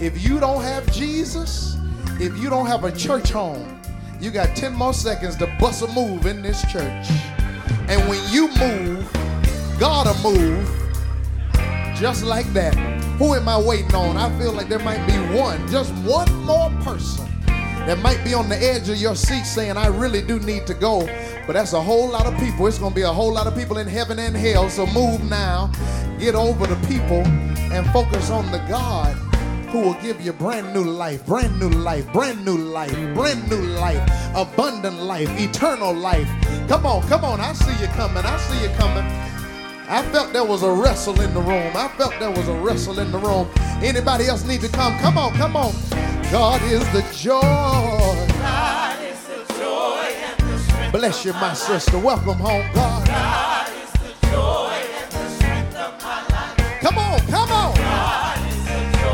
[0.00, 1.76] If you don't have Jesus,
[2.20, 3.80] if you don't have a church home,
[4.20, 7.06] you got 10 more seconds to bust a move in this church.
[7.88, 9.10] And when you move,
[9.78, 10.68] God will move
[11.96, 12.74] just like that.
[13.18, 14.16] Who am I waiting on?
[14.16, 17.31] I feel like there might be one, just one more person
[17.86, 20.74] that might be on the edge of your seat saying, I really do need to
[20.74, 21.06] go.
[21.46, 22.66] But that's a whole lot of people.
[22.66, 24.68] It's going to be a whole lot of people in heaven and hell.
[24.70, 25.70] So move now,
[26.18, 27.22] get over the people,
[27.72, 29.14] and focus on the God
[29.72, 33.62] who will give you brand new life, brand new life, brand new life, brand new
[33.62, 34.02] life,
[34.36, 36.28] abundant life, eternal life.
[36.68, 37.40] Come on, come on.
[37.40, 38.24] I see you coming.
[38.24, 39.41] I see you coming.
[39.88, 41.72] I felt there was a wrestle in the room.
[41.76, 43.48] I felt there was a wrestle in the room.
[43.82, 44.96] Anybody else need to come?
[44.98, 45.74] Come on, come on.
[46.30, 47.40] God is the joy.
[47.40, 50.92] God is the joy and the strength.
[50.92, 51.98] Bless you, my sister.
[51.98, 53.06] Welcome home, God.
[53.06, 56.80] God is the joy and the strength of my life.
[56.80, 57.76] Come on, come on.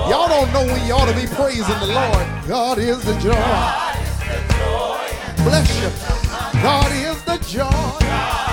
[0.08, 2.26] Y'all don't know when you ought to be praising the Lord.
[2.46, 3.32] God is the joy.
[3.32, 5.44] God is the joy.
[5.44, 6.62] Bless you.
[6.62, 8.47] God is the joy.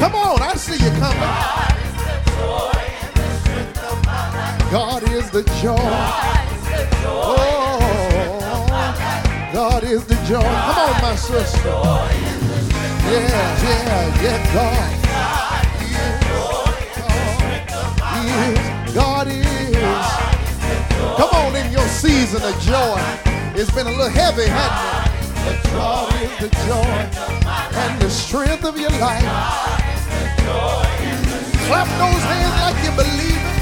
[0.00, 1.20] Come on, I see you coming.
[1.20, 1.52] God
[1.92, 2.76] is the joy.
[2.96, 4.70] and the strength of my life.
[4.72, 5.90] God is the joy.
[7.12, 7.76] Oh,
[9.52, 10.40] God is the joy.
[10.40, 11.68] Come on, my sister.
[13.10, 15.00] Yeah, yeah, yeah, God.
[18.24, 18.94] is.
[18.94, 19.76] God is.
[21.18, 22.98] Come on in your season of joy.
[23.54, 25.20] It's been a little heavy, hasn't it?
[25.44, 27.20] But God is the joy
[27.78, 29.79] and the strength of your life.
[31.66, 33.60] Clap those hands like you believe it.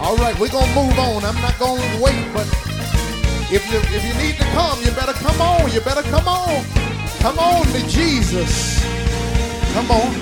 [0.00, 1.24] All right, we're gonna move on.
[1.24, 2.46] I'm not gonna wait, but
[3.52, 5.70] if you if you need to come, you better come on.
[5.72, 6.64] You better come on.
[7.20, 8.82] Come on to Jesus.
[9.74, 10.12] Come on.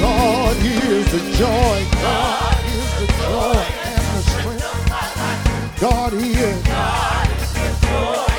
[0.00, 1.86] God is the joy.
[2.02, 5.80] God is the joy and the strength.
[5.80, 6.62] God is.
[6.66, 8.37] God is the joy.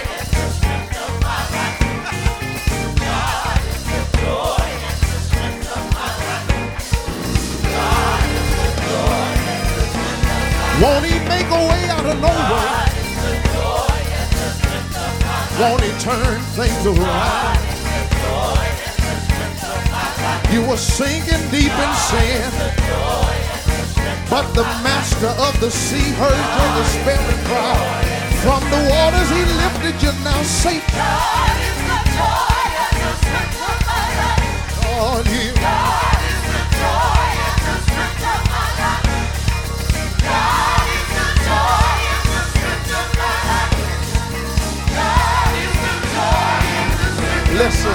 [10.81, 12.89] Won't he make a way out of nowhere?
[15.59, 17.59] Won't he turn things around?
[20.53, 22.51] You were sinking deep in sin.
[24.29, 27.75] But the master of the sea heard your despairing cry.
[28.41, 30.87] From the waters he lifted you now safe.
[34.81, 36.18] God is.
[47.59, 47.91] Listen.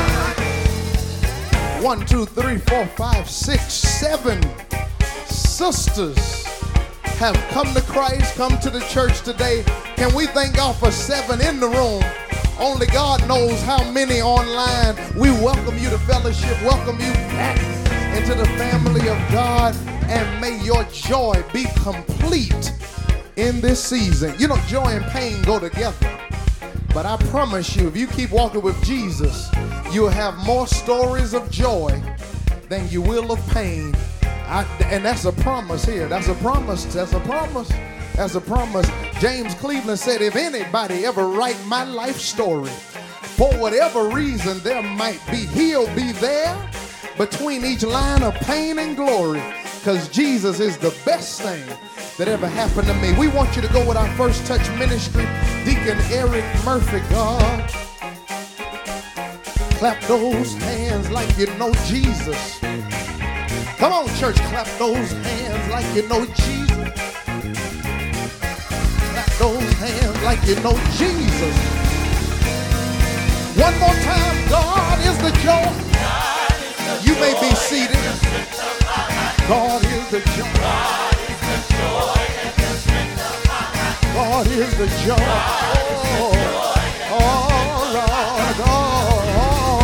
[1.83, 4.43] One, two, three, four, five, six, seven
[5.27, 6.45] sisters
[7.19, 9.65] have come to Christ, come to the church today.
[9.97, 12.03] Can we thank God for seven in the room?
[12.59, 14.97] Only God knows how many online.
[15.15, 17.59] We welcome you to fellowship, welcome you back
[18.17, 19.75] into the family of God,
[20.09, 22.73] and may your joy be complete
[23.37, 24.35] in this season.
[24.39, 26.11] You know, joy and pain go together.
[26.93, 29.51] But I promise you, if you keep walking with Jesus,
[29.93, 32.01] you'll have more stories of joy
[32.69, 33.95] than you will of pain.
[34.23, 36.07] I, and that's a promise here.
[36.07, 36.85] That's a promise.
[36.85, 37.71] That's a promise.
[38.15, 38.89] That's a promise.
[39.19, 45.21] James Cleveland said, if anybody ever write my life story, for whatever reason there might
[45.31, 46.71] be, he'll be there
[47.19, 49.43] between each line of pain and glory.
[49.85, 51.63] Because Jesus is the best thing
[52.17, 53.13] that ever happened to me.
[53.19, 55.27] We want you to go with our first touch ministry,
[55.63, 57.01] Deacon Eric Murphy.
[57.11, 57.69] God,
[59.77, 62.61] clap those hands like you know Jesus.
[63.77, 66.93] Come on, church, clap those hands like you know Jesus.
[69.13, 71.57] Clap those hands like you know Jesus.
[73.61, 76.44] One more time, God is the joy.
[77.03, 77.97] You may be seated.
[79.49, 80.53] God is the joy.
[84.15, 85.17] God is the joy.
[86.17, 86.33] Oh,
[87.11, 87.23] oh,
[87.95, 88.73] Lord, oh,
[89.41, 89.79] oh,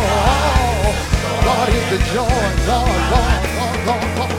[1.43, 2.41] God is the joy.
[2.65, 4.31] God, God, God, God.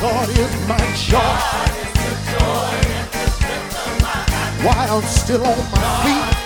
[0.00, 1.36] God is my joy.
[4.64, 6.38] Why I'm still on my feet.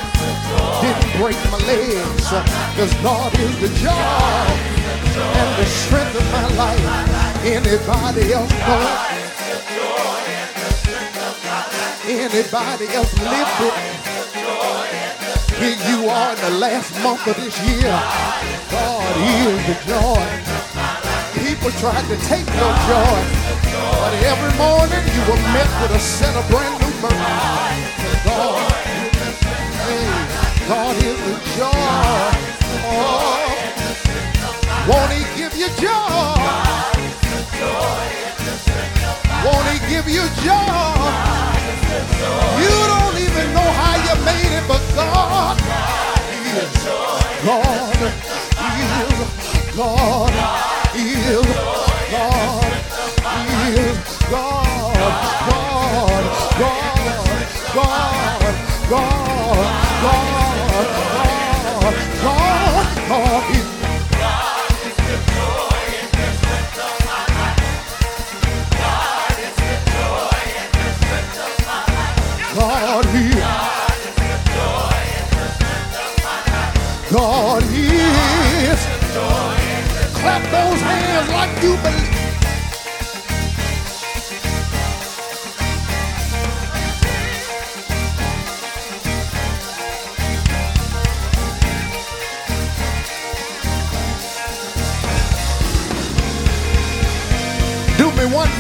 [1.19, 2.29] Break my legs.
[2.77, 4.73] Cause God is the joy
[5.15, 7.45] and the strength of my life.
[7.45, 9.13] Anybody else know?
[12.05, 13.75] Anybody else lived it?
[15.61, 17.93] Here you are in the last month of this year.
[18.71, 20.27] God is the joy.
[21.45, 23.21] People tried to take your joy,
[24.01, 27.92] but every morning you were met with a set of brand new mercies.
[31.33, 31.73] Is joy.
[32.85, 33.41] Oh,
[34.89, 36.37] won't He give you joy?
[39.45, 41.33] Won't He give you joy?
[42.61, 45.57] You don't even know how you made it, but God
[46.53, 46.73] is
[47.47, 47.97] God
[48.69, 48.93] is
[49.75, 50.33] God
[50.95, 51.47] is
[52.13, 52.73] God
[53.49, 53.99] is
[54.31, 54.97] God
[55.49, 56.25] God
[56.59, 56.93] God
[57.75, 58.55] God
[58.91, 59.67] God
[60.03, 60.32] God
[63.13, 63.69] talking.
[64.25, 66.29] God is the joy in the
[66.81, 67.61] of my life.
[68.81, 70.89] God is the joy in the
[71.45, 72.17] of my life.
[72.57, 73.37] God is.
[73.37, 75.45] God is the joy in the
[76.01, 76.77] of my life.
[77.13, 78.81] God is.
[80.17, 82.22] Clap those hands like you believe.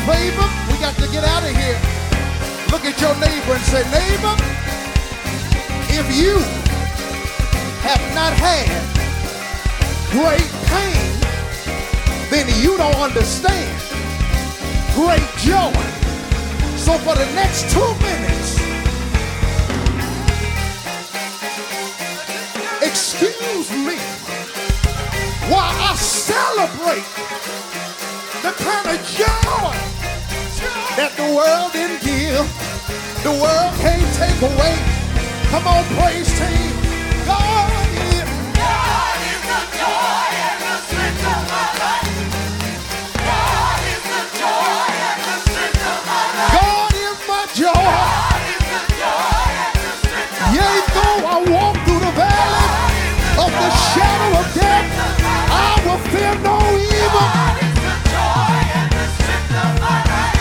[0.06, 0.46] Favor.
[0.70, 1.78] We got to get out of here.
[2.70, 4.34] Look at your neighbor and say, neighbor,
[5.94, 6.38] if you
[7.86, 8.66] have not had
[10.10, 11.02] great pain,
[12.30, 13.70] then you don't understand
[14.94, 15.72] great joy.
[16.76, 18.58] So for the next two minutes,
[22.82, 23.98] excuse me
[25.52, 27.04] while I celebrate
[28.42, 29.70] the kind of joy
[30.98, 32.42] that the world didn't give.
[33.22, 34.74] The world can't take away.
[35.50, 36.71] Come on, praise team.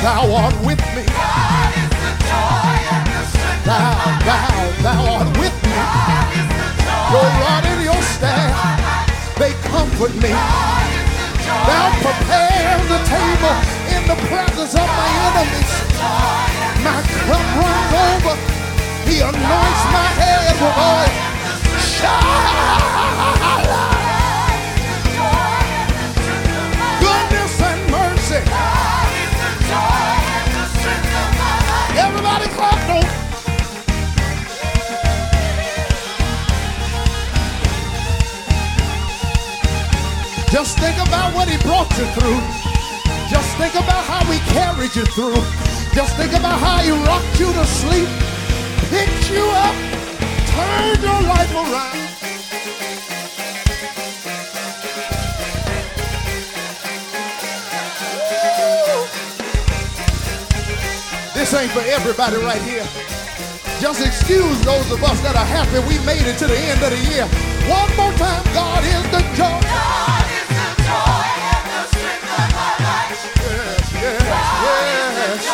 [0.02, 1.06] Thou art with me.
[3.64, 3.94] Thou,
[4.26, 5.78] thou, thou art with me.
[7.14, 10.34] Your rod and your staff, they comfort me.
[11.70, 13.56] Thou prepares the table
[13.94, 15.72] in the presence of my enemies.
[16.82, 16.98] My
[17.30, 18.36] cup runs over.
[19.06, 21.14] He anoints my head with oil.
[21.94, 23.91] Shala.
[40.52, 42.42] Just think about what he brought you through.
[43.32, 45.40] Just think about how he carried you through.
[45.96, 48.10] Just think about how he rocked you to sleep,
[48.92, 49.74] picked you up,
[50.52, 52.12] turned your life around.
[61.34, 62.86] This ain't for everybody right here.
[63.80, 66.92] Just excuse those of us that are happy we made it to the end of
[66.92, 67.26] the year.
[67.72, 70.31] One more time, God is the joy.
[74.04, 74.18] Oh, oh,
[74.64, 75.46] oh, yes, yes.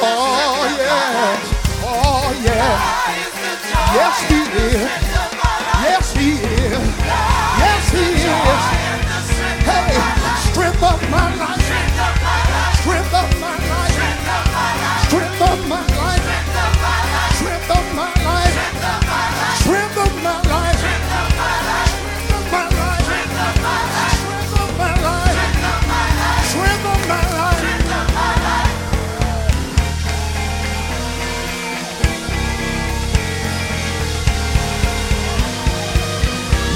[0.00, 1.42] Oh, yes.
[1.82, 2.78] Oh, yes.
[3.94, 5.03] Yes, He is.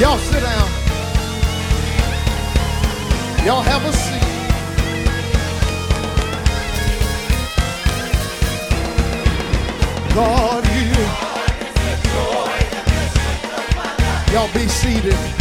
[0.08, 0.68] Y'all sit down.
[3.44, 4.22] Y'all have a seat.
[10.14, 10.96] God is.
[14.32, 15.37] Y'all be seated.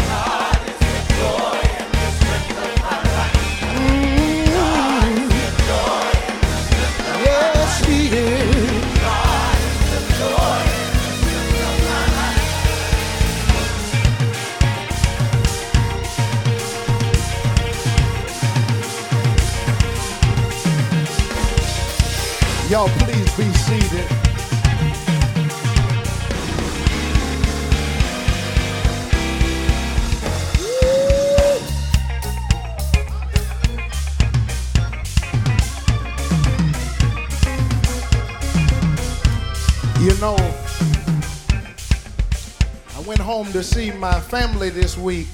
[43.58, 45.26] To see my family this week.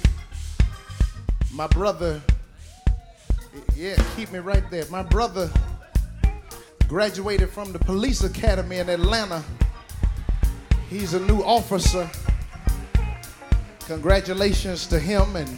[1.51, 2.21] My brother,
[3.75, 4.85] yeah, keep me right there.
[4.89, 5.51] My brother
[6.93, 9.43] graduated from the police academy in Atlanta.
[10.91, 12.07] He's a new officer.
[13.87, 15.49] Congratulations to him, and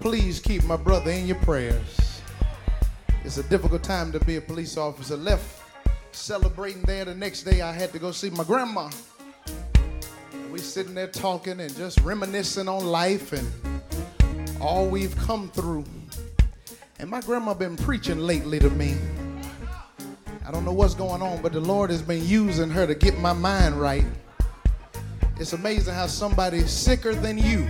[0.00, 2.22] please keep my brother in your prayers.
[3.22, 5.14] It's a difficult time to be a police officer.
[5.14, 5.44] Left
[6.12, 7.04] celebrating there.
[7.04, 8.88] The next day, I had to go see my grandma.
[10.50, 13.46] We sitting there talking and just reminiscing on life and
[14.58, 15.84] all we've come through.
[16.98, 18.96] And my grandma been preaching lately to me.
[20.50, 23.16] I don't know what's going on, but the Lord has been using her to get
[23.20, 24.04] my mind right.
[25.38, 27.68] It's amazing how somebody sicker than you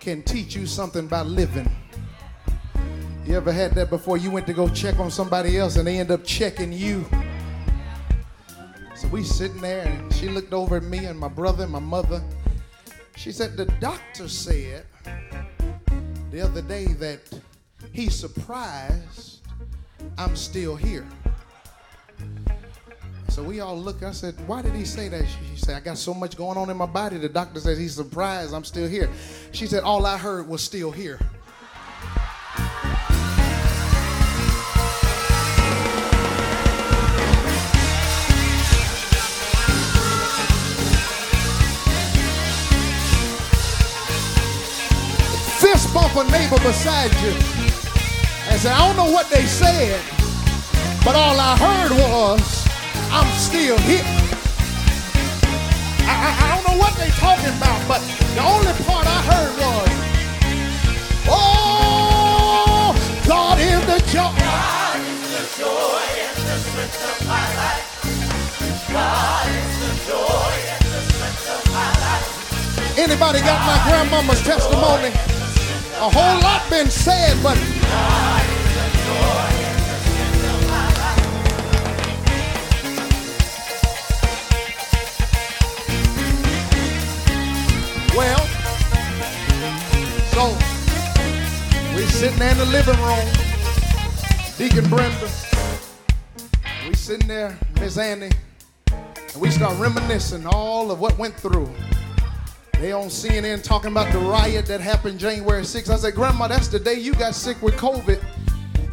[0.00, 1.70] can teach you something about living.
[3.26, 4.16] You ever had that before?
[4.16, 7.04] You went to go check on somebody else and they end up checking you.
[8.96, 11.78] So we sitting there and she looked over at me and my brother and my
[11.78, 12.22] mother.
[13.16, 14.86] She said, The doctor said
[16.30, 17.20] the other day that
[17.92, 19.40] he's surprised
[20.16, 21.06] I'm still here.
[23.34, 24.04] So we all look.
[24.04, 25.26] I said, Why did he say that?
[25.26, 27.18] She said, I got so much going on in my body.
[27.18, 29.10] The doctor says he's surprised I'm still here.
[29.50, 31.18] She said, All I heard was still here.
[45.58, 47.34] Fist bump a neighbor beside you
[48.48, 50.00] and say, I don't know what they said,
[51.04, 52.63] But all I heard was,
[53.14, 54.02] I'm still here.
[56.02, 58.02] I, I, I don't know what they're talking about, but
[58.34, 59.88] the only part I heard was,
[61.30, 62.90] oh,
[63.24, 64.34] God is the joy.
[64.34, 67.86] God is the joy and the strength of my life.
[68.90, 72.98] God is the joy and the strength of my life.
[72.98, 75.14] Anybody got my grandmama's testimony?
[76.02, 77.56] A whole lot been said, but
[88.16, 88.38] well,
[90.30, 90.48] so
[91.96, 93.26] we sitting there in the living room,
[94.56, 95.28] Deacon Brenda.
[96.88, 98.30] We sitting there, Miss Annie,
[98.90, 101.68] and we start reminiscing all of what went through.
[102.78, 105.90] They on CNN talking about the riot that happened January 6th.
[105.90, 108.22] I said, Grandma, that's the day you got sick with COVID.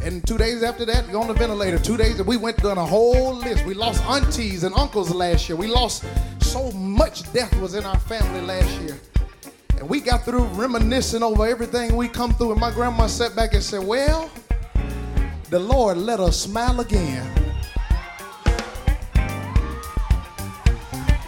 [0.02, 1.78] And two days after that, you on the ventilator.
[1.78, 3.64] Two days, we went down a whole list.
[3.64, 5.54] We lost aunties and uncles last year.
[5.54, 6.04] We lost
[6.40, 8.98] so much death was in our family last year.
[9.82, 12.52] And we got through reminiscing over everything we come through.
[12.52, 14.30] And my grandma sat back and said, Well,
[15.50, 17.28] the Lord let us smile again.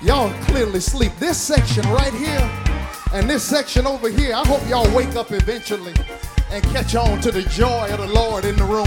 [0.00, 1.10] Y'all clearly sleep.
[1.18, 2.48] This section right here
[3.12, 5.94] and this section over here, I hope y'all wake up eventually
[6.52, 8.86] and catch on to the joy of the Lord in the room.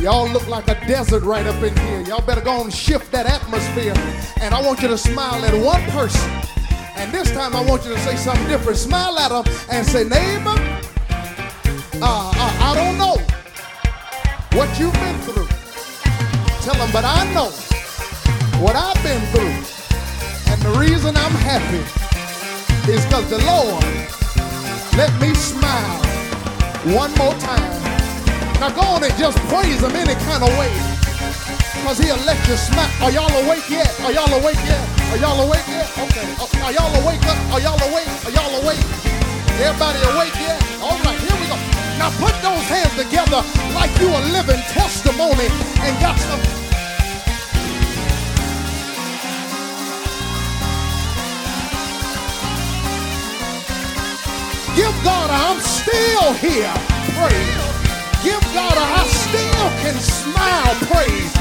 [0.00, 2.02] Y'all look like a desert right up in here.
[2.02, 3.94] Y'all better go and shift that atmosphere.
[4.40, 6.55] And I want you to smile at one person.
[6.96, 8.78] And this time I want you to say something different.
[8.78, 10.56] Smile at them and say, neighbor,
[12.00, 13.16] uh, uh, I don't know
[14.56, 15.46] what you've been through.
[16.64, 17.50] Tell them, but I know
[18.60, 19.54] what I've been through.
[20.52, 21.84] And the reason I'm happy
[22.90, 23.84] is because the Lord
[24.96, 26.00] let me smile
[26.96, 27.82] one more time.
[28.60, 30.95] Now go on and just praise him any kind of way.
[31.80, 32.90] Because he'll let you smile.
[33.02, 33.88] Are y'all awake yet?
[34.00, 34.82] Are y'all awake yet?
[35.12, 35.86] Are y'all awake yet?
[35.98, 36.26] Okay.
[36.62, 37.38] Are y'all awake up?
[37.52, 38.10] Are y'all awake?
[38.26, 38.84] Are y'all awake?
[39.60, 40.58] Everybody awake yet?
[40.82, 41.56] All right, here we go.
[41.98, 43.40] Now put those hands together
[43.72, 45.48] like you a living testimony
[45.80, 46.40] and got some
[54.76, 56.74] Give God a I'm still here.
[57.16, 57.66] Praise.
[58.22, 60.74] Give God a I still can smile.
[60.92, 61.32] Praise.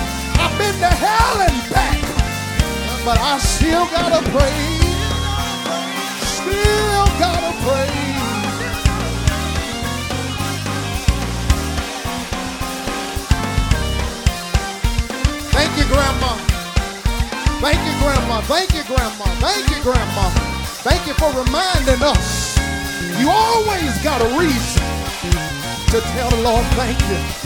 [0.46, 2.02] I've been to hell and back,
[3.04, 4.86] but I still gotta praise.
[6.38, 8.06] Still gotta praise.
[15.50, 16.38] Thank you, Grandma.
[17.66, 18.42] Thank you, Grandma.
[18.42, 19.26] Thank you, Grandma.
[19.42, 20.30] Thank you, Grandma.
[20.86, 22.56] Thank you for reminding us.
[23.20, 24.84] You always got a reason
[25.90, 27.45] to tell the Lord thank you.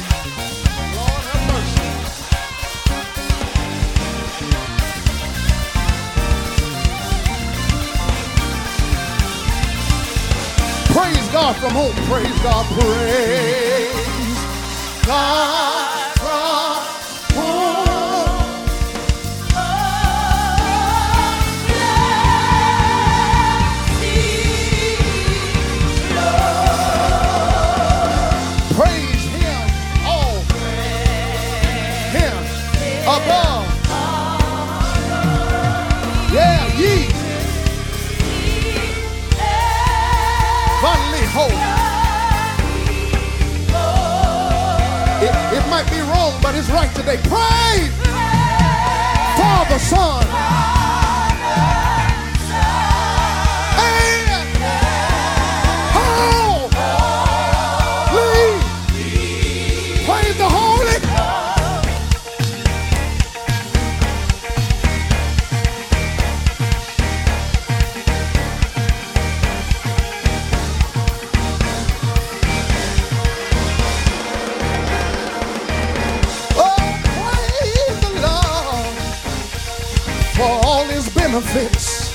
[11.32, 11.96] God from home.
[12.08, 12.66] Praise God.
[12.80, 13.96] Praise
[15.06, 15.89] God
[46.60, 47.18] it's right today.
[47.24, 47.90] Praise
[49.38, 50.26] Father, Son,
[81.40, 82.12] benefits.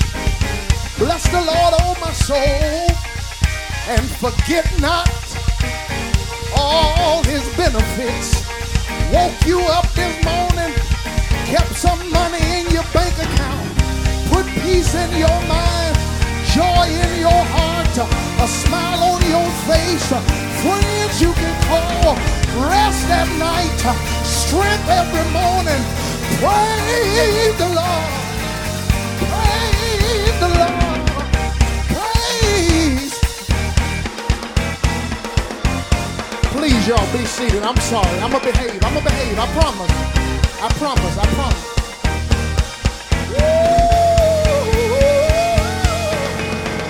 [0.99, 2.37] Bless the Lord, oh my soul,
[3.89, 5.09] and forget not
[6.55, 8.45] all his benefits.
[9.11, 10.73] Woke you up this morning,
[11.49, 13.65] kept some money in your bank account,
[14.29, 15.95] put peace in your mind,
[16.53, 20.09] joy in your heart, a smile on your face,
[20.61, 22.13] friends you can call,
[22.69, 23.81] rest at night,
[24.23, 25.81] strength every morning.
[26.37, 28.24] Praise the Lord.
[36.85, 37.63] Please y'all, be seated.
[37.63, 38.19] I'm sorry.
[38.19, 38.83] I'm gonna behave.
[38.85, 39.39] I'm gonna behave.
[39.39, 39.89] I promise.
[40.61, 41.17] I promise.
[41.17, 41.65] I promise.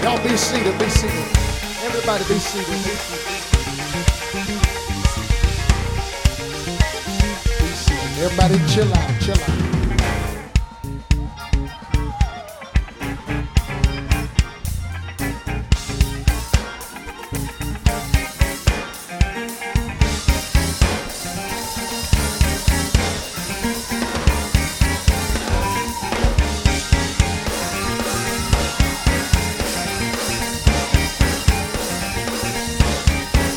[0.04, 0.78] Y'all be seated.
[0.78, 1.38] Be seated.
[1.86, 2.26] Everybody.
[2.26, 2.68] Be seated.
[7.62, 8.18] Be seated.
[8.20, 9.22] Everybody chill out.
[9.22, 9.74] Chill out.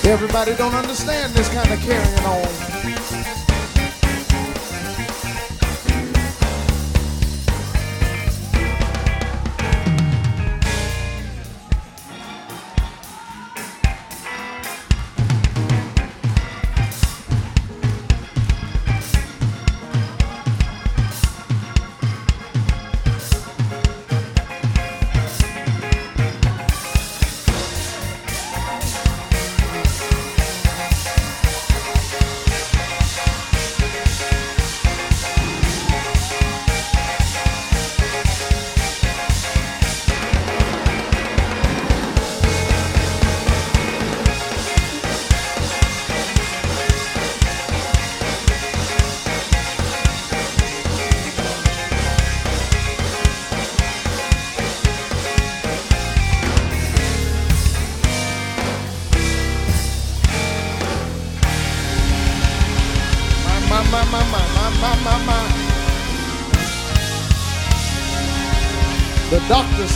[0.08, 2.77] Everybody don't understand this kind of carrying on.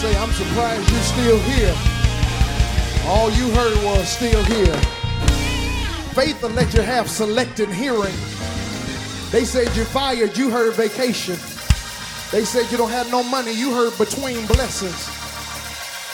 [0.03, 1.75] Say, I'm surprised you're still here.
[3.07, 4.75] All you heard was still here.
[6.11, 8.15] Faith will let you have selected hearing.
[9.31, 11.37] They said you're fired, you heard vacation.
[12.33, 15.07] They said you don't have no money, you heard between blessings.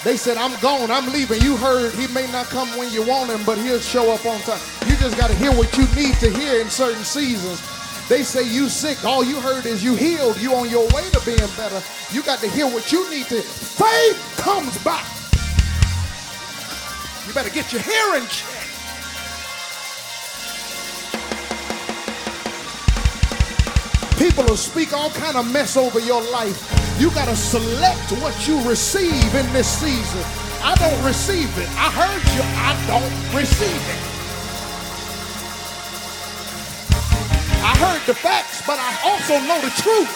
[0.05, 1.41] They said, I'm gone, I'm leaving.
[1.41, 4.39] You heard he may not come when you want him, but he'll show up on
[4.41, 4.61] time.
[4.87, 7.78] You just got to hear what you need to hear in certain seasons.
[8.09, 11.21] They say you sick, all you heard is you healed, you on your way to
[11.27, 11.83] being better.
[12.11, 13.43] You got to hear what you need to.
[13.43, 15.05] Faith comes back.
[17.27, 18.59] You better get your hearing checked.
[24.19, 26.57] People will speak all kind of mess over your life.
[26.99, 30.23] You got to select what you receive in this season.
[30.63, 31.69] I don't receive it.
[31.77, 32.43] I heard you.
[32.43, 34.18] I don't receive it.
[38.09, 40.09] The facts, but I also know the truth.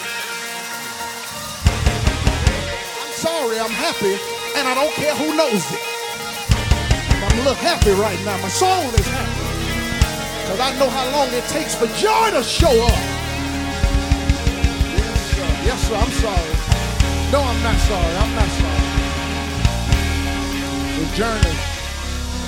[3.04, 4.16] I'm sorry, I'm happy,
[4.56, 5.84] and I don't care who knows it.
[7.20, 8.40] I'm a little happy right now.
[8.40, 9.44] My soul is happy.
[10.40, 12.96] Because I know how long it takes for joy to show up.
[14.96, 15.48] Yes, sir.
[15.68, 15.96] Yes, sir.
[16.00, 16.52] I'm sorry.
[17.28, 18.16] No, I'm not sorry.
[18.16, 18.88] I'm not sorry.
[20.96, 21.56] The journey.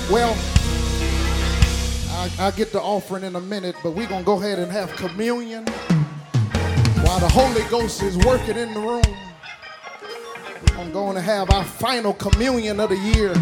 [0.09, 0.33] Well,
[2.25, 4.71] I, I'll get the offering in a minute, but we're going to go ahead and
[4.71, 5.63] have communion
[7.03, 9.03] while the Holy Ghost is working in the room.
[10.79, 13.33] I'm going to have our final communion of the year.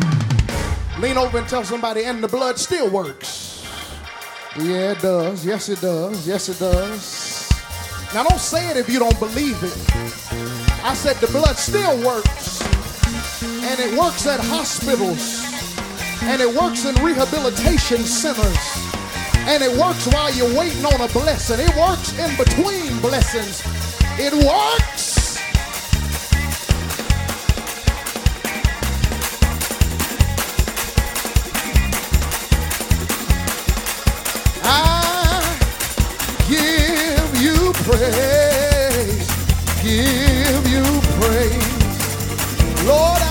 [0.99, 3.65] Lean over and tell somebody, and the blood still works.
[4.57, 5.45] Yeah, it does.
[5.45, 6.27] Yes, it does.
[6.27, 7.49] Yes, it does.
[8.13, 9.95] Now, don't say it if you don't believe it.
[10.83, 12.61] I said the blood still works.
[13.43, 15.42] And it works at hospitals.
[16.25, 18.57] And it works in rehabilitation centers.
[19.45, 21.59] And it works while you're waiting on a blessing.
[21.59, 23.61] It works in between blessings.
[24.17, 25.37] It works.
[34.63, 35.43] I
[36.47, 39.27] give you praise,
[39.83, 40.83] give you
[41.19, 42.87] praise.
[42.87, 43.22] Lord,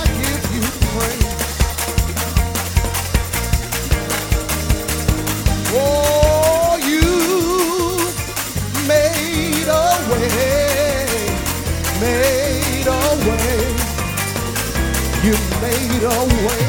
[15.24, 16.64] You made a way.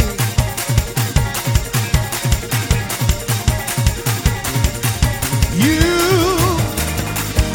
[5.57, 5.79] You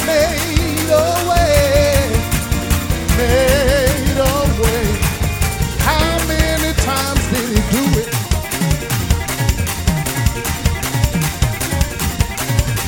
[0.06, 2.10] made a way,
[3.16, 4.84] made a way.
[5.86, 8.08] How many times did he do it?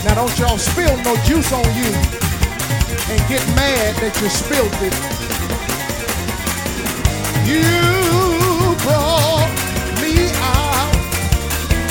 [0.04, 1.92] Now don't y'all spill no juice on you
[3.08, 4.94] and get mad that you spilled it.
[7.46, 7.99] You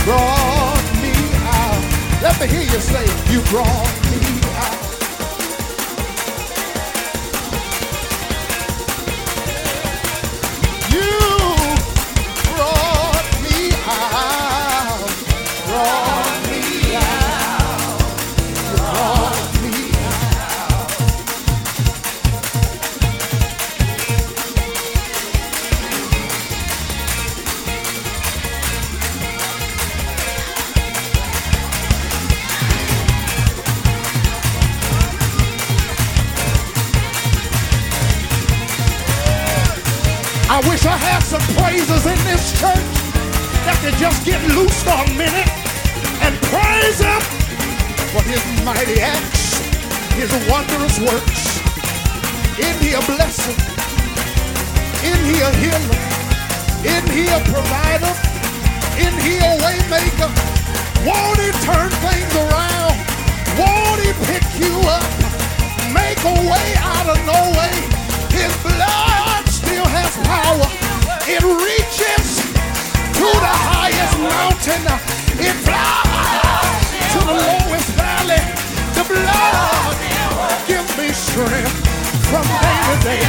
[0.10, 1.14] brought me
[1.46, 1.84] out.
[2.24, 3.99] Let me hear you say, You brought
[41.06, 42.92] Had some praisers in this church
[43.66, 45.50] that can just get loose for a minute
[46.22, 47.22] and praise him
[48.12, 49.60] for his mighty acts,
[50.18, 51.60] his wondrous works.
[52.60, 53.56] In here blessing,
[55.06, 55.98] in here healer,
[56.84, 58.14] in here provider,
[59.00, 60.32] in here waymaker.
[61.08, 62.96] Won't he turn things around?
[63.56, 65.08] Won't he pick you up?
[65.94, 67.76] Make a way out of no way.
[68.36, 70.79] His blood still has power.
[71.32, 72.42] It reaches
[73.22, 74.82] to the highest mountain.
[75.38, 78.42] It flies to the lowest valley.
[78.98, 79.94] The blood
[80.66, 81.70] give me strength
[82.34, 83.22] from day to day.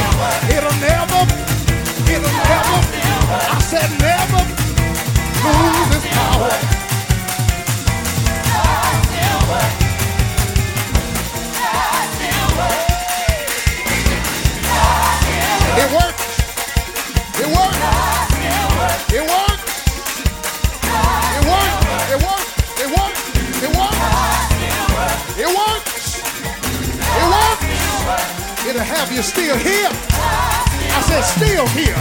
[0.49, 1.21] It'll never,
[2.09, 2.79] it'll never,
[3.29, 4.41] I said never
[5.45, 6.49] lose its power.
[15.77, 16.20] It works.
[28.69, 29.89] It'll have you still here.
[29.89, 31.97] I said still here.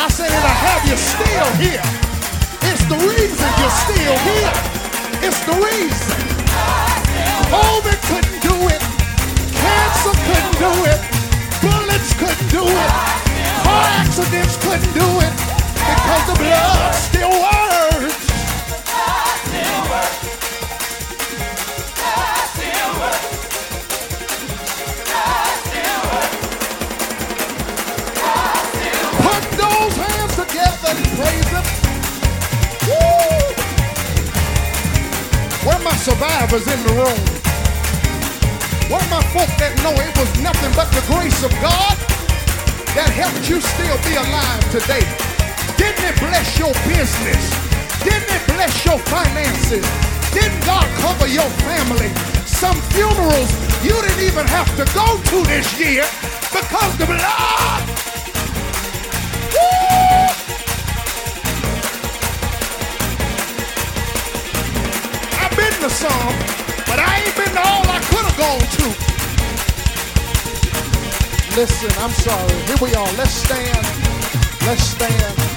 [0.00, 1.84] I said it'll have you still here.
[2.64, 4.52] It's the reason you're still here.
[5.20, 6.16] It's the reason.
[7.52, 8.80] COVID couldn't do it.
[9.60, 11.00] Cancer couldn't do it.
[11.60, 12.90] Bullets couldn't do it.
[13.62, 15.32] Car accidents couldn't do it.
[15.84, 17.67] Because the blood still works.
[36.08, 37.20] Survivors in the room?
[38.88, 41.96] Where my folk that know it was nothing but the grace of God
[42.96, 45.04] that helped you still be alive today?
[45.76, 47.44] Didn't it bless your business?
[48.00, 49.84] Didn't it bless your finances?
[50.32, 52.08] Didn't God cover your family?
[52.48, 53.52] Some funerals
[53.84, 56.08] you didn't even have to go to this year
[56.48, 57.97] because the blood.
[68.38, 68.68] Gone.
[71.56, 72.54] Listen, I'm sorry.
[72.66, 73.12] Here we are.
[73.14, 73.84] Let's stand.
[74.64, 75.47] Let's stand.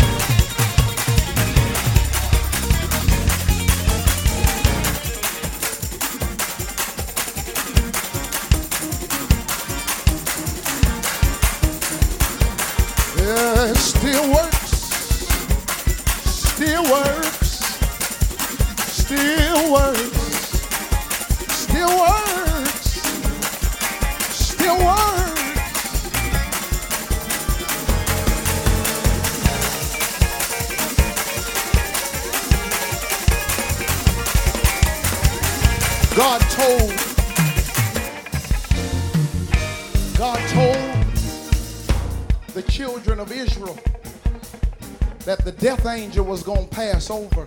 [46.09, 47.45] Was going to pass over.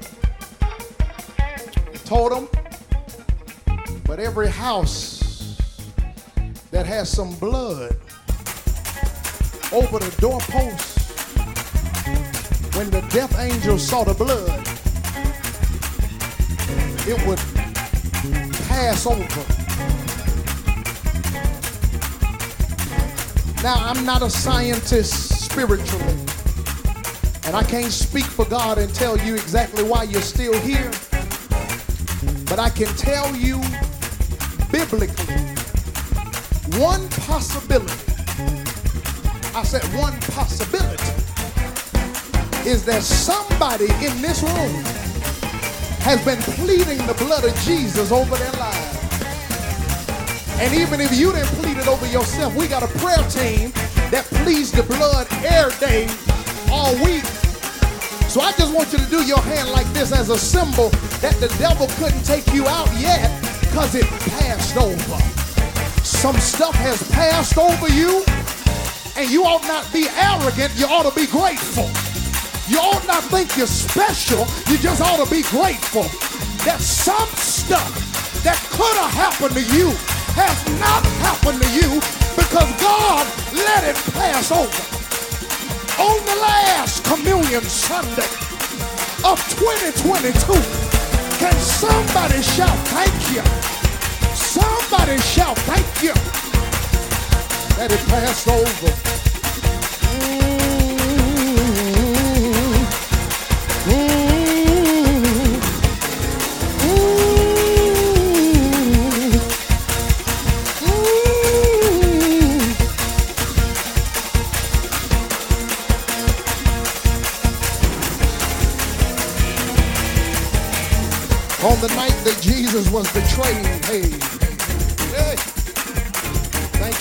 [2.05, 2.49] Told them,
[4.05, 5.59] but every house
[6.71, 7.97] that has some blood
[9.73, 10.99] over the doorpost,
[12.77, 14.63] when the death angel saw the blood,
[17.09, 17.41] it would
[18.69, 19.45] pass over.
[23.65, 26.17] Now, I'm not a scientist spiritually,
[27.47, 30.91] and I can't speak for God and tell you exactly why you're still here.
[32.47, 33.61] But I can tell you
[34.73, 35.35] biblically
[36.79, 37.93] one possibility.
[39.55, 41.13] I said one possibility
[42.69, 44.85] is that somebody in this room
[46.01, 48.95] has been pleading the blood of Jesus over their lives.
[50.61, 53.71] And even if you didn't plead it over yourself, we got a prayer team
[54.11, 56.09] that pleads the blood every day,
[56.71, 57.25] all week.
[58.35, 60.89] So I just want you to do your hand like this as a symbol
[61.23, 63.31] that the devil couldn't take you out yet
[63.61, 65.23] because it passed over.
[66.03, 68.27] Some stuff has passed over you,
[69.15, 71.87] and you ought not be arrogant, you ought to be grateful.
[72.67, 76.11] You ought not think you're special, you just ought to be grateful
[76.67, 77.87] that some stuff
[78.43, 79.95] that could have happened to you
[80.35, 82.03] has not happened to you
[82.35, 83.23] because God
[83.55, 84.94] let it pass over.
[85.99, 88.27] On the last communion Sunday
[89.25, 90.53] of 2022,
[91.39, 93.43] can somebody shout thank you?
[94.35, 96.15] Somebody shout thank you
[97.77, 99.14] that it passed over.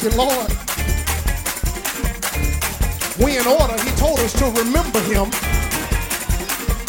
[0.03, 0.51] You, Lord.
[3.23, 5.31] We in order, he told us to remember him.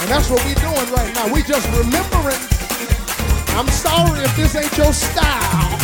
[0.03, 1.33] And that's what we're doing right now.
[1.33, 2.43] We just remembering.
[3.55, 5.79] I'm sorry if this ain't your style.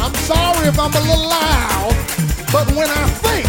[0.00, 1.92] I'm sorry if I'm a little loud.
[2.50, 3.46] But when I think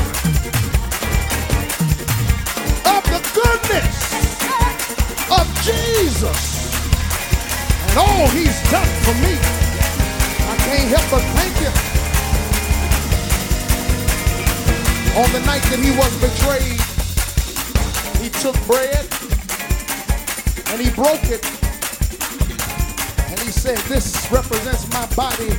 [2.92, 3.96] of the goodness
[5.32, 6.40] of Jesus
[7.88, 9.40] and all he's done for me,
[10.44, 11.93] I can't help but thank him.
[15.16, 16.82] On the night that he was betrayed,
[18.20, 19.05] he took bread
[20.74, 21.45] and he broke it.
[23.30, 25.49] And he said, This represents my body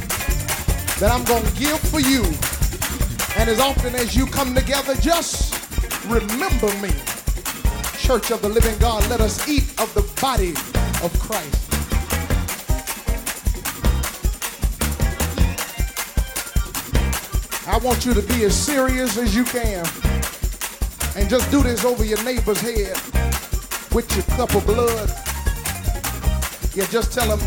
[0.99, 2.25] that I'm going to give for you.
[3.39, 5.55] And as often as you come together, just
[6.07, 6.91] remember me.
[7.99, 10.51] Church of the living God, let us eat of the body
[11.01, 11.64] of Christ.
[17.75, 19.85] I want you to be as serious as you can.
[21.17, 22.95] And just do this over your neighbor's head
[23.93, 25.11] with your cup of blood.
[26.73, 27.41] Yeah, just tell them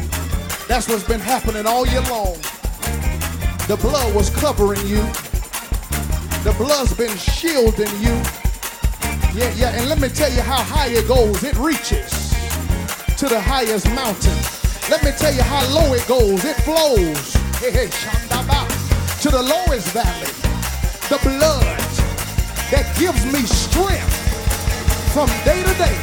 [0.67, 2.33] that's what's been happening all year long.
[3.69, 4.99] The blood was covering you.
[6.43, 8.19] The blood's been shielding you.
[9.33, 11.41] Yeah, yeah, and let me tell you how high it goes.
[11.41, 12.11] It reaches
[13.15, 14.35] to the highest mountain.
[14.89, 16.43] Let me tell you how low it goes.
[16.43, 17.33] It flows.
[17.61, 18.26] Hey, hey,
[19.22, 20.30] to the lowest valley.
[21.10, 21.65] The blood
[22.69, 24.14] that gives me strength
[25.10, 25.98] from day to day.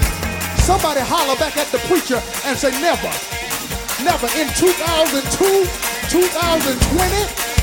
[0.66, 3.12] Somebody holler back at the preacher and say, never,
[4.02, 5.30] never in 2002,
[6.10, 6.74] 2020,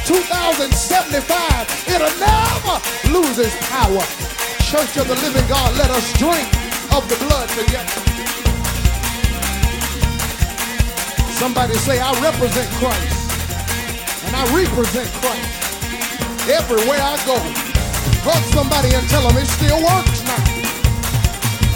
[0.08, 0.72] 2075,
[1.92, 2.76] it'll never
[3.12, 4.06] lose its power.
[4.72, 6.48] Church of the living God, let us drink
[6.96, 8.00] of the blood together.
[11.36, 13.21] Somebody say, I represent Christ
[14.42, 17.38] I represent Christ everywhere I go.
[18.26, 20.42] Hug somebody and tell them it still works now.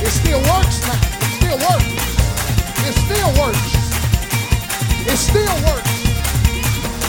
[0.01, 0.97] It still works now.
[0.97, 1.93] It still works.
[2.89, 3.69] It still works.
[5.05, 5.93] It still works.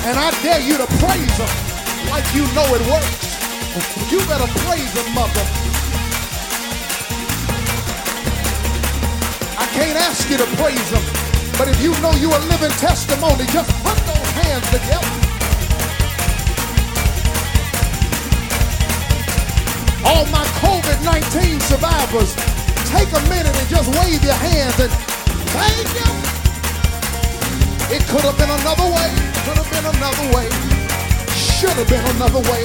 [0.05, 1.49] And I dare you to praise him
[2.13, 3.17] like you know it works.
[4.13, 5.41] You better praise him, mother.
[9.57, 11.05] I can't ask you to praise him,
[11.57, 15.26] but if you know you a living testimony, just put those hands together.
[20.07, 22.31] All my COVID-19 survivors,
[22.95, 24.93] take a minute and just wave your hands and
[25.51, 26.07] thank you.
[27.91, 29.11] It could have been another way,
[29.43, 30.47] could have been another way,
[31.35, 32.63] should have been another way.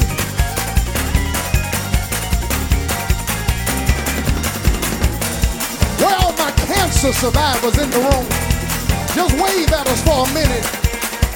[5.98, 8.28] Where my cancer survivors in the room?
[9.16, 10.66] Just wave at us for a minute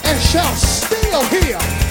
[0.05, 1.84] and shout, still here.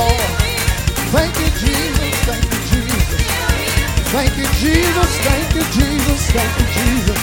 [0.00, 0.30] Lord.
[1.12, 2.14] Thank you, Jesus.
[2.28, 3.20] Thank you, Jesus.
[4.14, 5.12] Thank you, Jesus.
[5.26, 6.20] Thank you, Jesus.
[6.32, 7.20] Thank you, Jesus.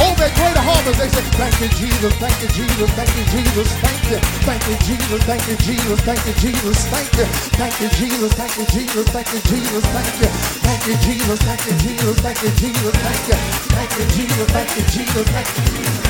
[0.00, 2.14] Over at Greater Harvest, they say, Thank you, Jesus.
[2.22, 2.90] Thank you, Jesus.
[2.98, 3.68] Thank you, Jesus.
[3.84, 4.18] Thank you.
[4.48, 5.22] Thank you, Jesus.
[5.28, 6.00] Thank you, Jesus.
[6.08, 6.78] Thank you, Jesus.
[6.88, 7.26] Thank you.
[7.60, 8.32] Thank you, Jesus.
[8.38, 9.06] Thank you, Jesus.
[9.12, 9.84] Thank you, Jesus.
[9.92, 10.28] Thank you.
[10.64, 11.38] Thank you, Jesus.
[11.44, 12.16] Thank you, Jesus.
[12.24, 12.94] Thank you, Jesus.
[13.04, 13.36] Thank you.
[13.76, 14.48] Thank you, Jesus.
[14.54, 15.26] Thank you, Jesus.
[15.28, 15.28] Thank you, Jesus.
[15.28, 16.08] Thank you, Jesus.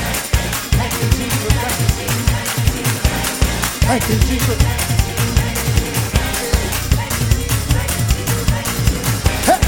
[0.79, 2.38] Thank you, Jesus.
[3.89, 4.61] Thank you, Jesus.
[9.49, 9.59] Hey.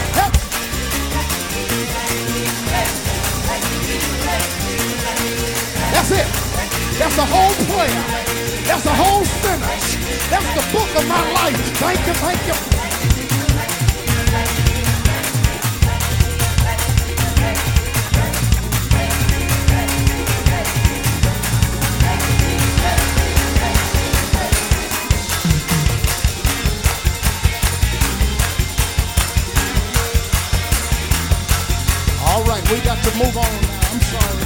[5.89, 6.27] That's it.
[6.99, 7.89] That's the whole play.
[8.67, 9.95] That's the whole sentence.
[10.29, 11.57] That's the book of my life.
[11.79, 12.53] Thank you, thank you.
[33.23, 33.79] Move on now.
[33.91, 34.37] I'm sorry.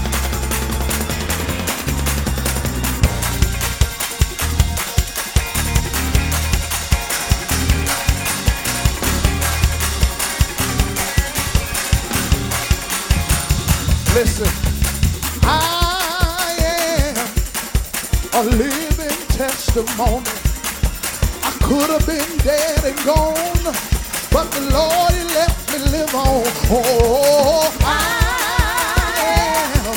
[14.14, 14.52] Listen,
[15.44, 17.16] I am
[18.34, 20.26] a living testimony.
[21.44, 23.74] I could have been dead and gone,
[24.32, 26.44] but the Lord let me live on.
[26.72, 28.15] Oh, I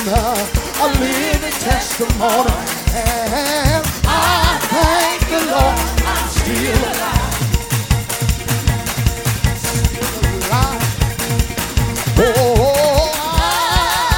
[0.08, 0.38] am
[0.80, 2.50] a, living testimony,
[2.94, 7.34] and I thank the Lord I'm still alive.
[9.58, 10.82] Still alive.
[12.18, 14.16] Oh, I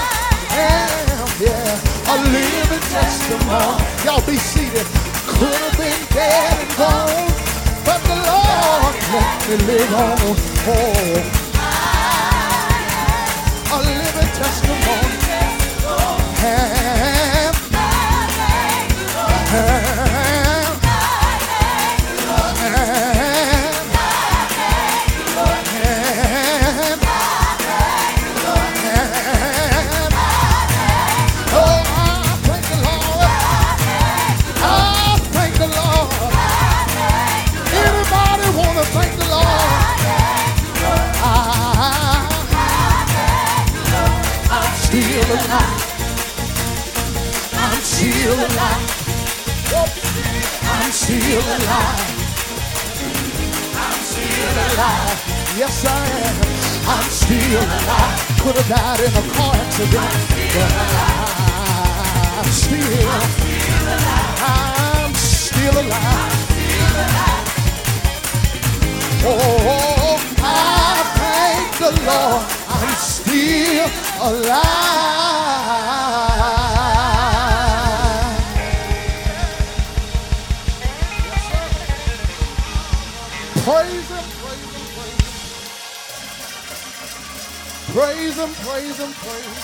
[0.54, 3.82] am, yeah, a living testimony.
[4.04, 4.86] Y'all be seated.
[5.26, 7.32] Could have been dead and gone,
[7.84, 10.36] but the Lord let me live on.
[10.68, 11.49] Oh,
[45.44, 45.82] alive.
[47.52, 48.90] I'm still alive.
[50.62, 52.28] I'm still alive.
[53.76, 55.18] I'm still alive.
[55.56, 55.88] Yes, I
[56.26, 56.36] am.
[56.88, 58.18] I'm still alive.
[58.40, 60.12] Could have died in a car accident,
[60.54, 60.72] but
[62.38, 63.10] I'm still.
[64.42, 66.50] I'm still alive.
[69.22, 72.44] Oh, I thank the Lord.
[72.68, 72.94] I'm
[73.31, 73.86] still
[74.20, 74.59] alive.
[83.62, 85.55] Praise Him, praise Him, praise Him.
[87.94, 89.57] Praise Him, praise Him, praise Him.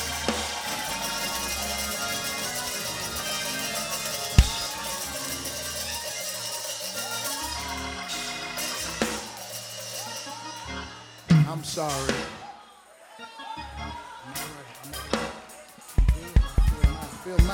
[11.49, 12.36] I'm sorry.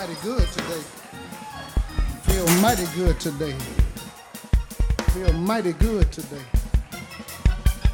[0.03, 0.83] Mighty good today.
[2.23, 3.57] Feel mighty good today.
[5.13, 6.43] Feel mighty good today.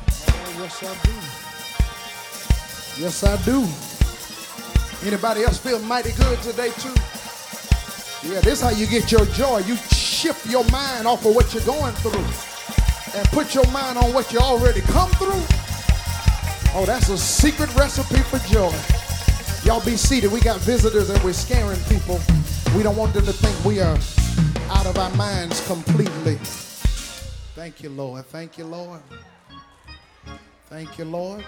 [0.08, 1.12] Oh, yes, I do.
[3.02, 3.66] Yes, I do.
[5.06, 6.94] Anybody else feel mighty good today too?
[8.26, 9.58] Yeah, this is how you get your joy.
[9.58, 12.24] You shift your mind off of what you're going through
[13.18, 15.44] and put your mind on what you already come through.
[16.74, 18.72] Oh, that's a secret recipe for joy.
[19.68, 20.32] Y'all be seated.
[20.32, 22.18] We got visitors and we're scaring people.
[22.74, 23.98] We don't want them to think we are
[24.70, 26.36] out of our minds completely.
[27.54, 28.24] Thank you, Lord.
[28.24, 29.00] Thank you, Lord.
[30.70, 31.44] Thank you, Lord.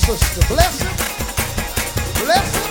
[0.00, 0.40] Sister.
[0.48, 0.88] Bless him.
[2.24, 2.70] Bless him.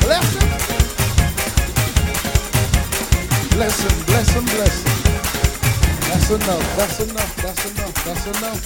[0.00, 0.48] Bless him.
[3.50, 3.94] Bless him.
[4.06, 4.44] Bless him.
[4.44, 4.92] Bless him.
[6.08, 6.76] That's enough.
[6.76, 7.36] That's enough.
[7.36, 7.94] That's enough.
[8.04, 8.62] That's enough.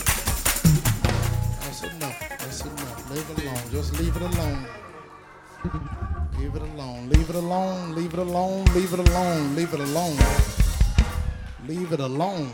[1.60, 2.18] That's enough.
[2.38, 3.10] That's enough.
[3.10, 3.64] Leave it alone.
[3.70, 4.66] Just leave it alone.
[6.38, 7.08] Leave it alone.
[7.08, 7.94] Leave it alone.
[7.94, 8.64] Leave it alone.
[8.74, 9.54] Leave it alone.
[9.54, 9.74] Leave it alone.
[9.74, 10.55] Leave it alone.
[11.68, 12.52] Leave it alone.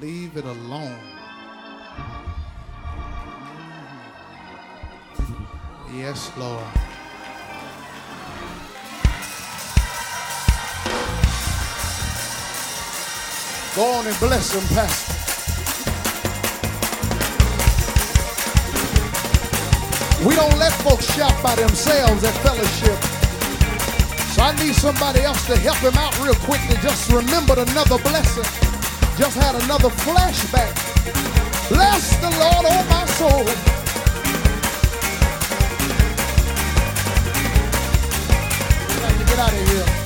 [0.00, 0.98] Leave it alone.
[5.94, 6.64] Yes, Lord.
[13.76, 15.14] Go on and bless him, Pastor.
[20.26, 23.19] We don't let folks shout by themselves at fellowship.
[24.40, 26.76] I need somebody else to help him out real quickly.
[26.80, 28.48] Just remembered another blessing.
[29.18, 30.72] Just had another flashback.
[31.68, 33.44] Bless the Lord, oh my soul.
[39.26, 39.99] Get out of here.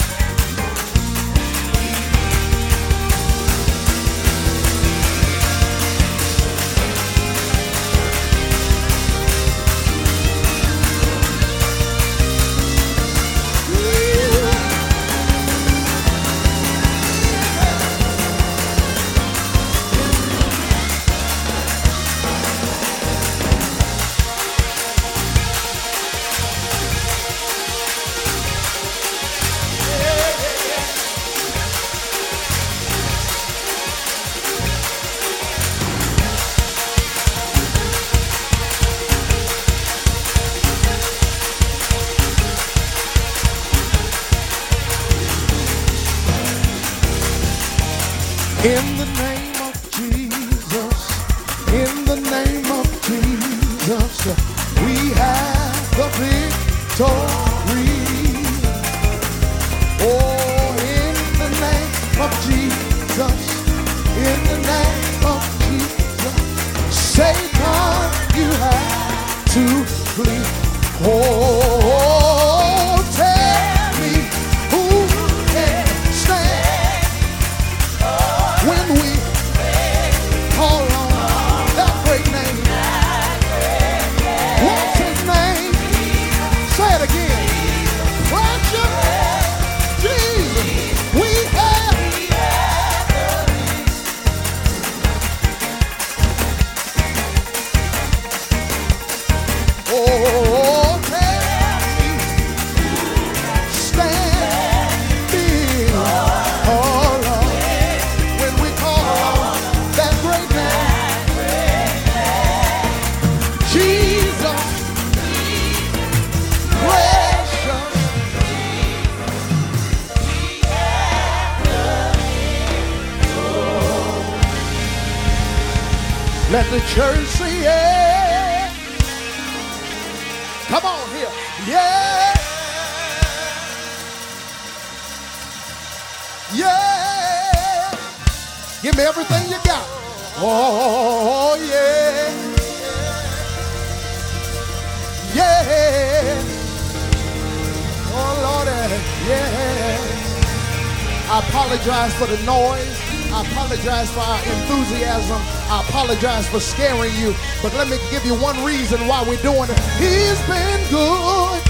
[156.35, 157.35] Apologize for scaring you.
[157.63, 159.79] But let me give you one reason why we're doing it.
[159.99, 161.63] He's been good.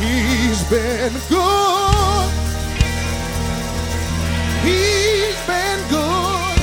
[0.00, 2.30] He's been good.
[4.62, 6.56] He's been good.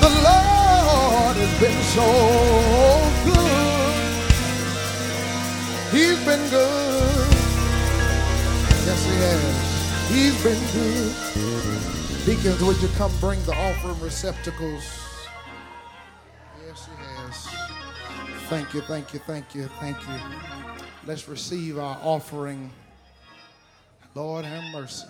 [0.00, 2.08] The Lord has been so
[3.24, 4.08] good.
[5.92, 7.28] He's been good.
[8.86, 9.54] Yes, he has.
[10.10, 11.77] He's been good.
[12.28, 14.84] Deacons, would you come bring the offering receptacles?
[16.66, 17.48] Yes, he has.
[18.50, 20.14] Thank you, thank you, thank you, thank you.
[21.06, 22.70] Let's receive our offering.
[24.14, 25.06] Lord, have mercy.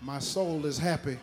[0.00, 1.16] My soul is happy.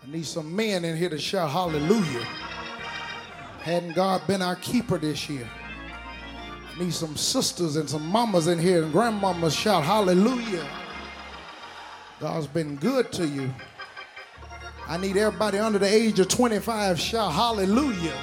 [0.00, 2.24] I need some men in here to shout hallelujah.
[3.62, 5.50] Hadn't God been our keeper this year?
[6.78, 10.64] Need some sisters and some mamas in here and grandmamas shout hallelujah.
[12.20, 13.52] God's been good to you.
[14.86, 18.16] I need everybody under the age of 25 shout hallelujah.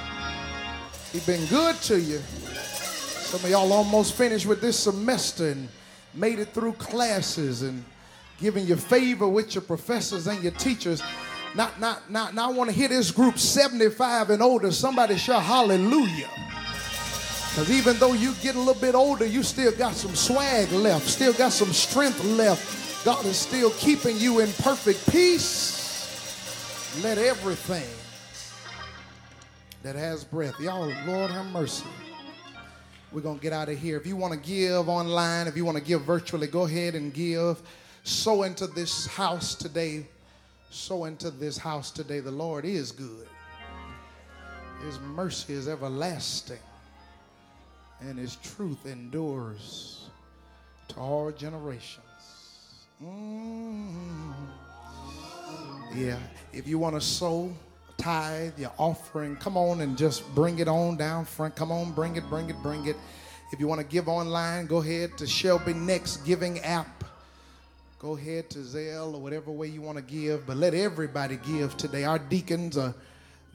[1.12, 2.18] He's been good to you.
[2.18, 5.68] Some of y'all almost finished with this semester and
[6.14, 7.84] made it through classes and
[8.38, 11.02] giving you favor with your professors and your teachers.
[11.54, 14.72] Not, not, not, now I want to hear this group 75 and older.
[14.72, 16.30] Somebody shout hallelujah.
[17.56, 21.08] Because even though you get a little bit older, you still got some swag left,
[21.08, 23.02] still got some strength left.
[23.02, 26.92] God is still keeping you in perfect peace.
[27.02, 27.88] Let everything
[29.82, 31.86] that has breath, y'all, Lord have mercy.
[33.10, 33.96] We're going to get out of here.
[33.96, 37.10] If you want to give online, if you want to give virtually, go ahead and
[37.14, 37.62] give.
[38.04, 40.06] Sow into this house today.
[40.68, 42.20] Sow into this house today.
[42.20, 43.26] The Lord is good.
[44.84, 46.58] His mercy is everlasting,
[48.00, 50.08] and His truth endures
[50.88, 52.04] to all generations.
[53.02, 54.32] Mm.
[55.94, 56.18] Yeah,
[56.52, 57.52] if you want to sow,
[57.96, 61.56] tithe, your offering, come on and just bring it on down front.
[61.56, 62.96] Come on, bring it, bring it, bring it.
[63.52, 67.04] If you want to give online, go ahead to Shelby Next Giving app.
[67.98, 71.76] Go ahead to Zelle or whatever way you want to give, but let everybody give
[71.76, 72.04] today.
[72.04, 72.94] Our deacons are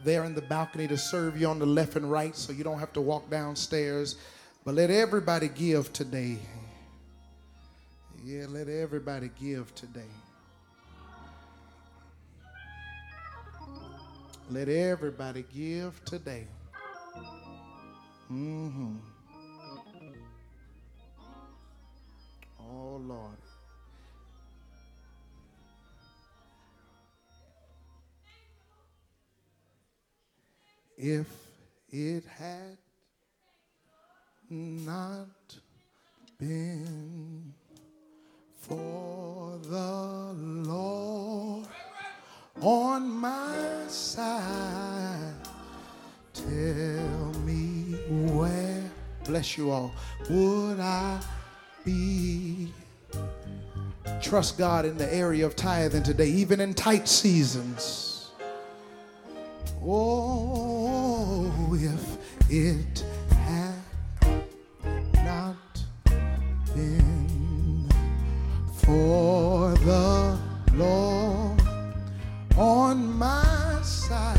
[0.04, 2.80] there in the balcony to serve you on the left and right so you don't
[2.80, 4.16] have to walk downstairs.
[4.64, 6.38] But let everybody give today.
[8.24, 10.12] Yeah, let everybody give today.
[14.50, 16.46] Let everybody give today.
[18.32, 18.96] Mm-hmm.
[22.60, 23.41] Oh Lord.
[31.04, 31.26] If
[31.90, 32.78] it had
[34.52, 35.26] not
[36.38, 37.56] been
[38.60, 41.66] for the Lord
[42.62, 45.34] on my side,
[46.36, 47.96] tell me
[48.36, 48.84] where,
[49.26, 49.92] bless you all,
[50.30, 51.20] would I
[51.84, 52.72] be?
[54.22, 58.11] Trust God in the area of tithing today, even in tight seasons.
[59.84, 62.18] Oh, if
[62.52, 63.74] it had
[65.26, 65.56] not
[66.76, 67.90] been
[68.76, 70.38] for the
[70.76, 71.62] Lord
[72.56, 74.38] on my side,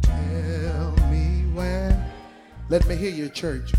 [0.00, 2.12] tell me where.
[2.68, 3.72] Let me hear you, church.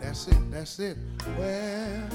[0.00, 0.96] That's it, that's it.
[1.36, 2.08] Where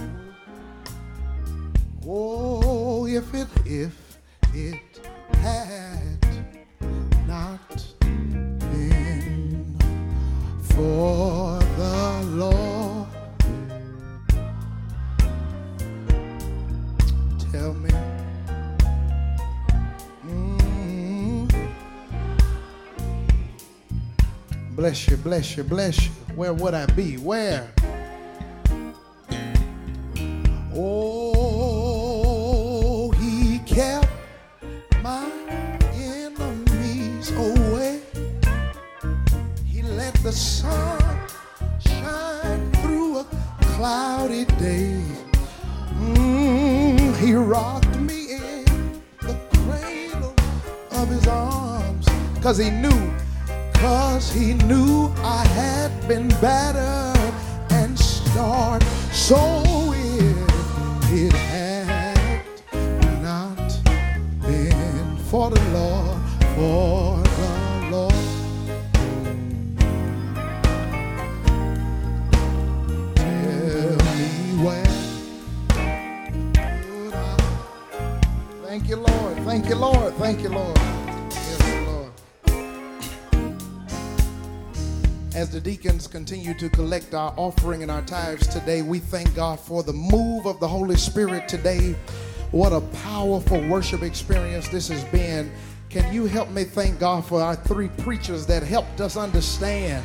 [2.08, 4.20] Oh, if it, if
[4.54, 5.10] it
[5.40, 6.20] had
[7.26, 7.60] not
[8.10, 9.76] been
[10.62, 13.08] for the Lord,
[17.52, 17.90] tell me.
[20.28, 21.50] Mm.
[24.76, 26.12] Bless you, bless you, bless you.
[26.36, 27.18] Where would I be?
[27.18, 27.74] Where?
[40.36, 41.18] Sun
[41.80, 43.26] shine through a
[43.62, 45.02] cloudy day.
[45.94, 50.36] Mm, he rocked me in the cradle
[50.92, 52.06] of his arms.
[52.42, 53.14] Cause he knew,
[53.76, 57.34] cause he knew I had been battered
[57.72, 58.84] and scarred.
[59.14, 59.38] So
[59.96, 62.44] if it had
[63.22, 63.58] not
[64.42, 66.20] been for the Lord,
[66.56, 67.05] for
[80.26, 80.76] Thank you, Lord.
[81.30, 82.12] Yes, Lord.
[85.36, 89.60] As the deacons continue to collect our offering and our tithes today, we thank God
[89.60, 91.96] for the move of the Holy Spirit today.
[92.50, 95.52] What a powerful worship experience this has been.
[95.92, 100.04] Can you help me thank God for our three preachers that helped us understand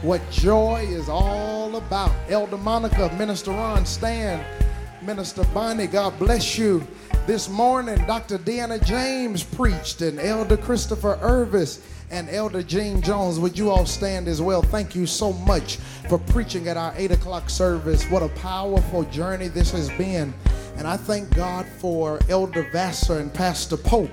[0.00, 2.12] what joy is all about?
[2.30, 4.42] Elder Monica, Minister Ron Stan,
[5.02, 6.82] Minister Bonnie, God bless you.
[7.30, 8.38] This morning, Dr.
[8.38, 11.78] Deanna James preached, and Elder Christopher Irvis
[12.10, 13.38] and Elder Gene Jones.
[13.38, 14.62] Would you all stand as well?
[14.62, 15.76] Thank you so much
[16.08, 18.04] for preaching at our 8 o'clock service.
[18.10, 20.34] What a powerful journey this has been.
[20.76, 24.10] And I thank God for Elder Vassar and Pastor Pope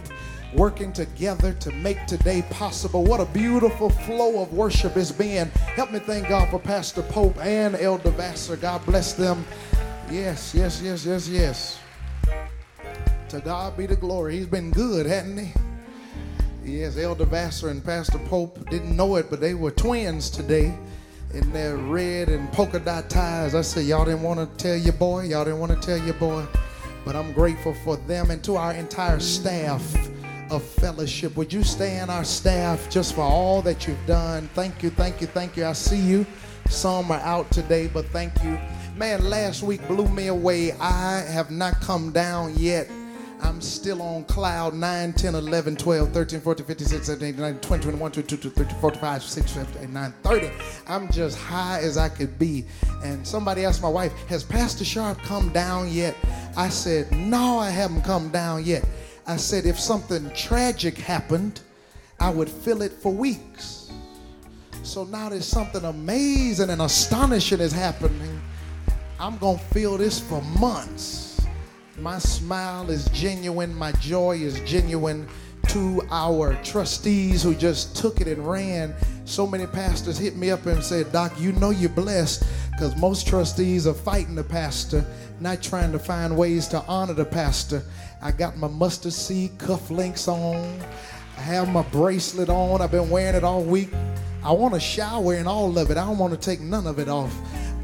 [0.53, 3.03] working together to make today possible.
[3.03, 5.49] What a beautiful flow of worship it's been.
[5.75, 8.57] Help me thank God for Pastor Pope and Elder Vassar.
[8.57, 9.43] God bless them.
[10.11, 11.79] Yes, yes, yes, yes, yes.
[13.29, 14.37] To God be the glory.
[14.37, 15.53] He's been good, hasn't he?
[16.63, 20.77] Yes, Elder Vassar and Pastor Pope didn't know it, but they were twins today
[21.33, 23.53] in their red and polka dot ties.
[23.53, 26.13] I said, Y'all didn't want to tell your boy, y'all didn't want to tell your
[26.13, 26.45] boy.
[27.03, 29.83] But I'm grateful for them and to our entire staff
[30.49, 31.35] of fellowship.
[31.35, 34.49] Would you stand our staff just for all that you've done?
[34.53, 35.65] Thank you, thank you, thank you.
[35.65, 36.25] I see you.
[36.69, 38.57] Some are out today, but thank you.
[38.95, 40.71] Man, last week blew me away.
[40.73, 42.89] I have not come down yet.
[43.41, 47.61] I'm still on cloud 9, 10, 11, 12, 13, 14, 15, 16, 17, 18, 19,
[47.61, 50.63] 20, 21, 22, 23, 24, 25, 26, 27, 28, 29, 30.
[50.87, 52.65] I'm just high as I could be.
[53.03, 56.15] And somebody asked my wife, Has Pastor Sharp come down yet?
[56.55, 58.85] I said, No, I haven't come down yet.
[59.27, 61.61] I said, If something tragic happened,
[62.19, 63.91] I would feel it for weeks.
[64.83, 68.41] So now there's something amazing and astonishing is happening.
[69.19, 71.36] I'm going to feel this for months.
[71.99, 75.27] My smile is genuine, my joy is genuine
[75.69, 78.93] to our trustees who just took it and ran.
[79.25, 83.27] So many pastors hit me up and said, Doc, you know you're blessed because most
[83.27, 85.03] trustees are fighting the pastor,
[85.39, 87.81] not trying to find ways to honor the pastor.
[88.21, 90.79] I got my mustard seed cufflinks on.
[91.35, 92.79] I have my bracelet on.
[92.79, 93.89] I've been wearing it all week.
[94.43, 95.97] I want to shower in all of it.
[95.97, 97.35] I don't want to take none of it off.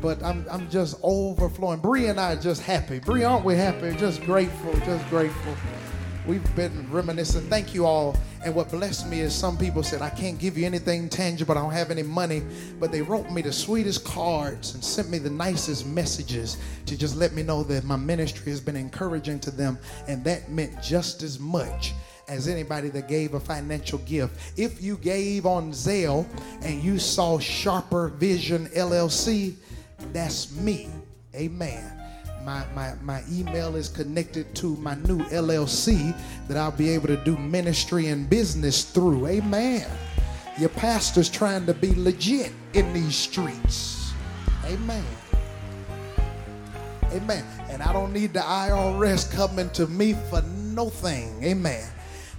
[0.04, 1.80] But I'm, I'm just overflowing.
[1.80, 3.00] Bree and I are just happy.
[3.00, 3.96] Bree, aren't we happy?
[3.96, 5.56] Just grateful, just grateful.
[6.28, 7.50] We've been reminiscing.
[7.50, 8.18] Thank you all.
[8.44, 11.58] And what blessed me is some people said, I can't give you anything tangible.
[11.58, 12.44] I don't have any money.
[12.82, 17.16] But they wrote me the sweetest cards and sent me the nicest messages to just
[17.16, 19.80] let me know that my ministry has been encouraging to them.
[20.10, 21.94] And that meant just as much
[22.28, 24.60] as anybody that gave a financial gift.
[24.60, 26.26] If you gave on Zelle
[26.62, 29.56] and you saw Sharper Vision LLC,
[30.12, 30.90] that's me.
[31.36, 32.00] Amen.
[32.44, 36.16] My, my, my email is connected to my new LLC
[36.48, 39.28] that I'll be able to do ministry and business through.
[39.28, 39.90] Amen.
[40.58, 44.12] Your pastor's trying to be legit in these streets.
[44.66, 45.06] Amen.
[47.12, 47.46] Amen.
[47.70, 51.44] And I don't need the IRS coming to me for no thing.
[51.44, 51.88] Amen.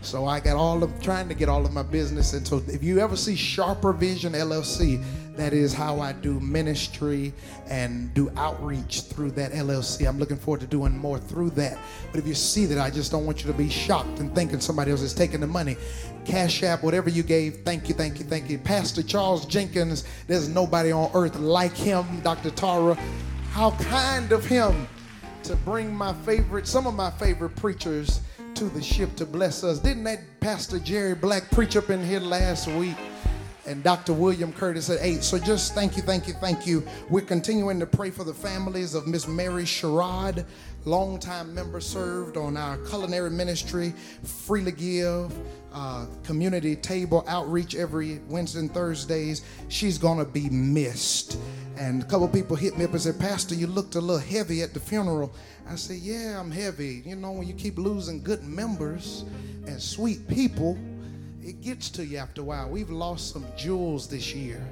[0.03, 2.35] So I got all of trying to get all of my business.
[2.35, 5.03] And so if you ever see Sharper Vision LLC,
[5.37, 7.33] that is how I do ministry
[7.69, 10.09] and do outreach through that LLC.
[10.09, 11.77] I'm looking forward to doing more through that.
[12.11, 14.61] But if you see that, I just don't want you to be shocked and thinking
[14.61, 15.77] somebody else is taking the money.
[16.25, 18.59] Cash App, whatever you gave, thank you, thank you, thank you.
[18.59, 22.21] Pastor Charles Jenkins, there's nobody on earth like him.
[22.21, 22.51] Dr.
[22.51, 22.95] Tara,
[23.51, 24.87] how kind of him
[25.43, 28.21] to bring my favorite, some of my favorite preachers
[28.55, 29.81] to the ship to bless us.
[29.81, 32.97] Didn't that Pastor Jerry Black preach up in here last week?
[33.67, 34.13] And Dr.
[34.13, 35.25] William Curtis at 8.
[35.25, 36.87] So just thank you, thank you, thank you.
[37.09, 40.45] We're continuing to pray for the families of Miss Mary Sherrod,
[40.85, 45.33] longtime member served on our culinary ministry, Freely Give,
[45.73, 49.43] uh, community table outreach every Wednesday and Thursdays.
[49.69, 51.39] She's going to be missed.
[51.77, 54.63] And a couple people hit me up and said, Pastor, you looked a little heavy
[54.63, 55.35] at the funeral.
[55.69, 57.03] I said, Yeah, I'm heavy.
[57.05, 59.25] You know, when you keep losing good members
[59.67, 60.79] and sweet people,
[61.45, 62.69] it gets to you after a while.
[62.71, 64.67] We've lost some jewels this year.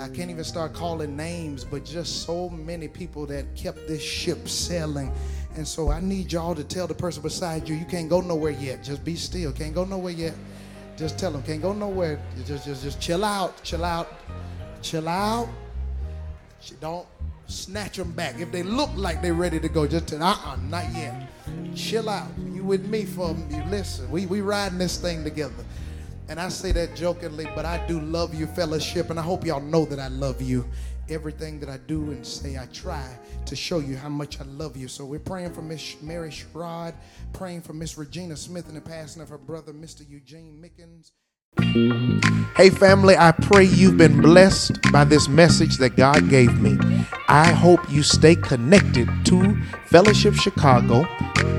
[0.00, 4.48] I can't even start calling names, but just so many people that kept this ship
[4.48, 5.12] sailing.
[5.54, 8.50] And so I need y'all to tell the person beside you, you can't go nowhere
[8.50, 8.82] yet.
[8.82, 9.52] Just be still.
[9.52, 10.34] Can't go nowhere yet.
[10.96, 12.20] Just tell them, can't go nowhere.
[12.44, 14.12] Just, just, just chill out, chill out,
[14.82, 15.48] chill out.
[16.80, 17.06] Don't
[17.46, 18.40] snatch them back.
[18.40, 21.28] If they look like they're ready to go, just tell, uh-uh, not yet.
[21.76, 22.28] Chill out.
[22.52, 23.62] You with me for you.
[23.68, 25.64] Listen, we we riding this thing together.
[26.28, 29.60] And I say that jokingly, but I do love you, fellowship, and I hope y'all
[29.60, 30.68] know that I love you.
[31.08, 33.06] Everything that I do and say, I try
[33.44, 34.88] to show you how much I love you.
[34.88, 36.94] So we're praying for Miss Mary Sherrod,
[37.32, 40.08] praying for Miss Regina Smith and the passing of her brother, Mr.
[40.08, 41.12] Eugene Mickens.
[42.56, 46.76] Hey, family, I pray you've been blessed by this message that God gave me.
[47.28, 51.04] I hope you stay connected to Fellowship Chicago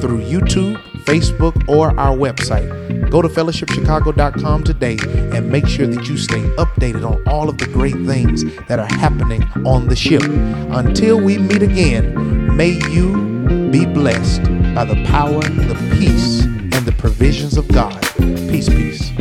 [0.02, 2.69] through YouTube, Facebook, or our website.
[3.09, 4.97] Go to fellowshipchicago.com today
[5.34, 8.93] and make sure that you stay updated on all of the great things that are
[8.99, 10.21] happening on the ship.
[10.23, 14.43] Until we meet again, may you be blessed
[14.75, 18.01] by the power, the peace, and the provisions of God.
[18.49, 19.11] Peace, peace.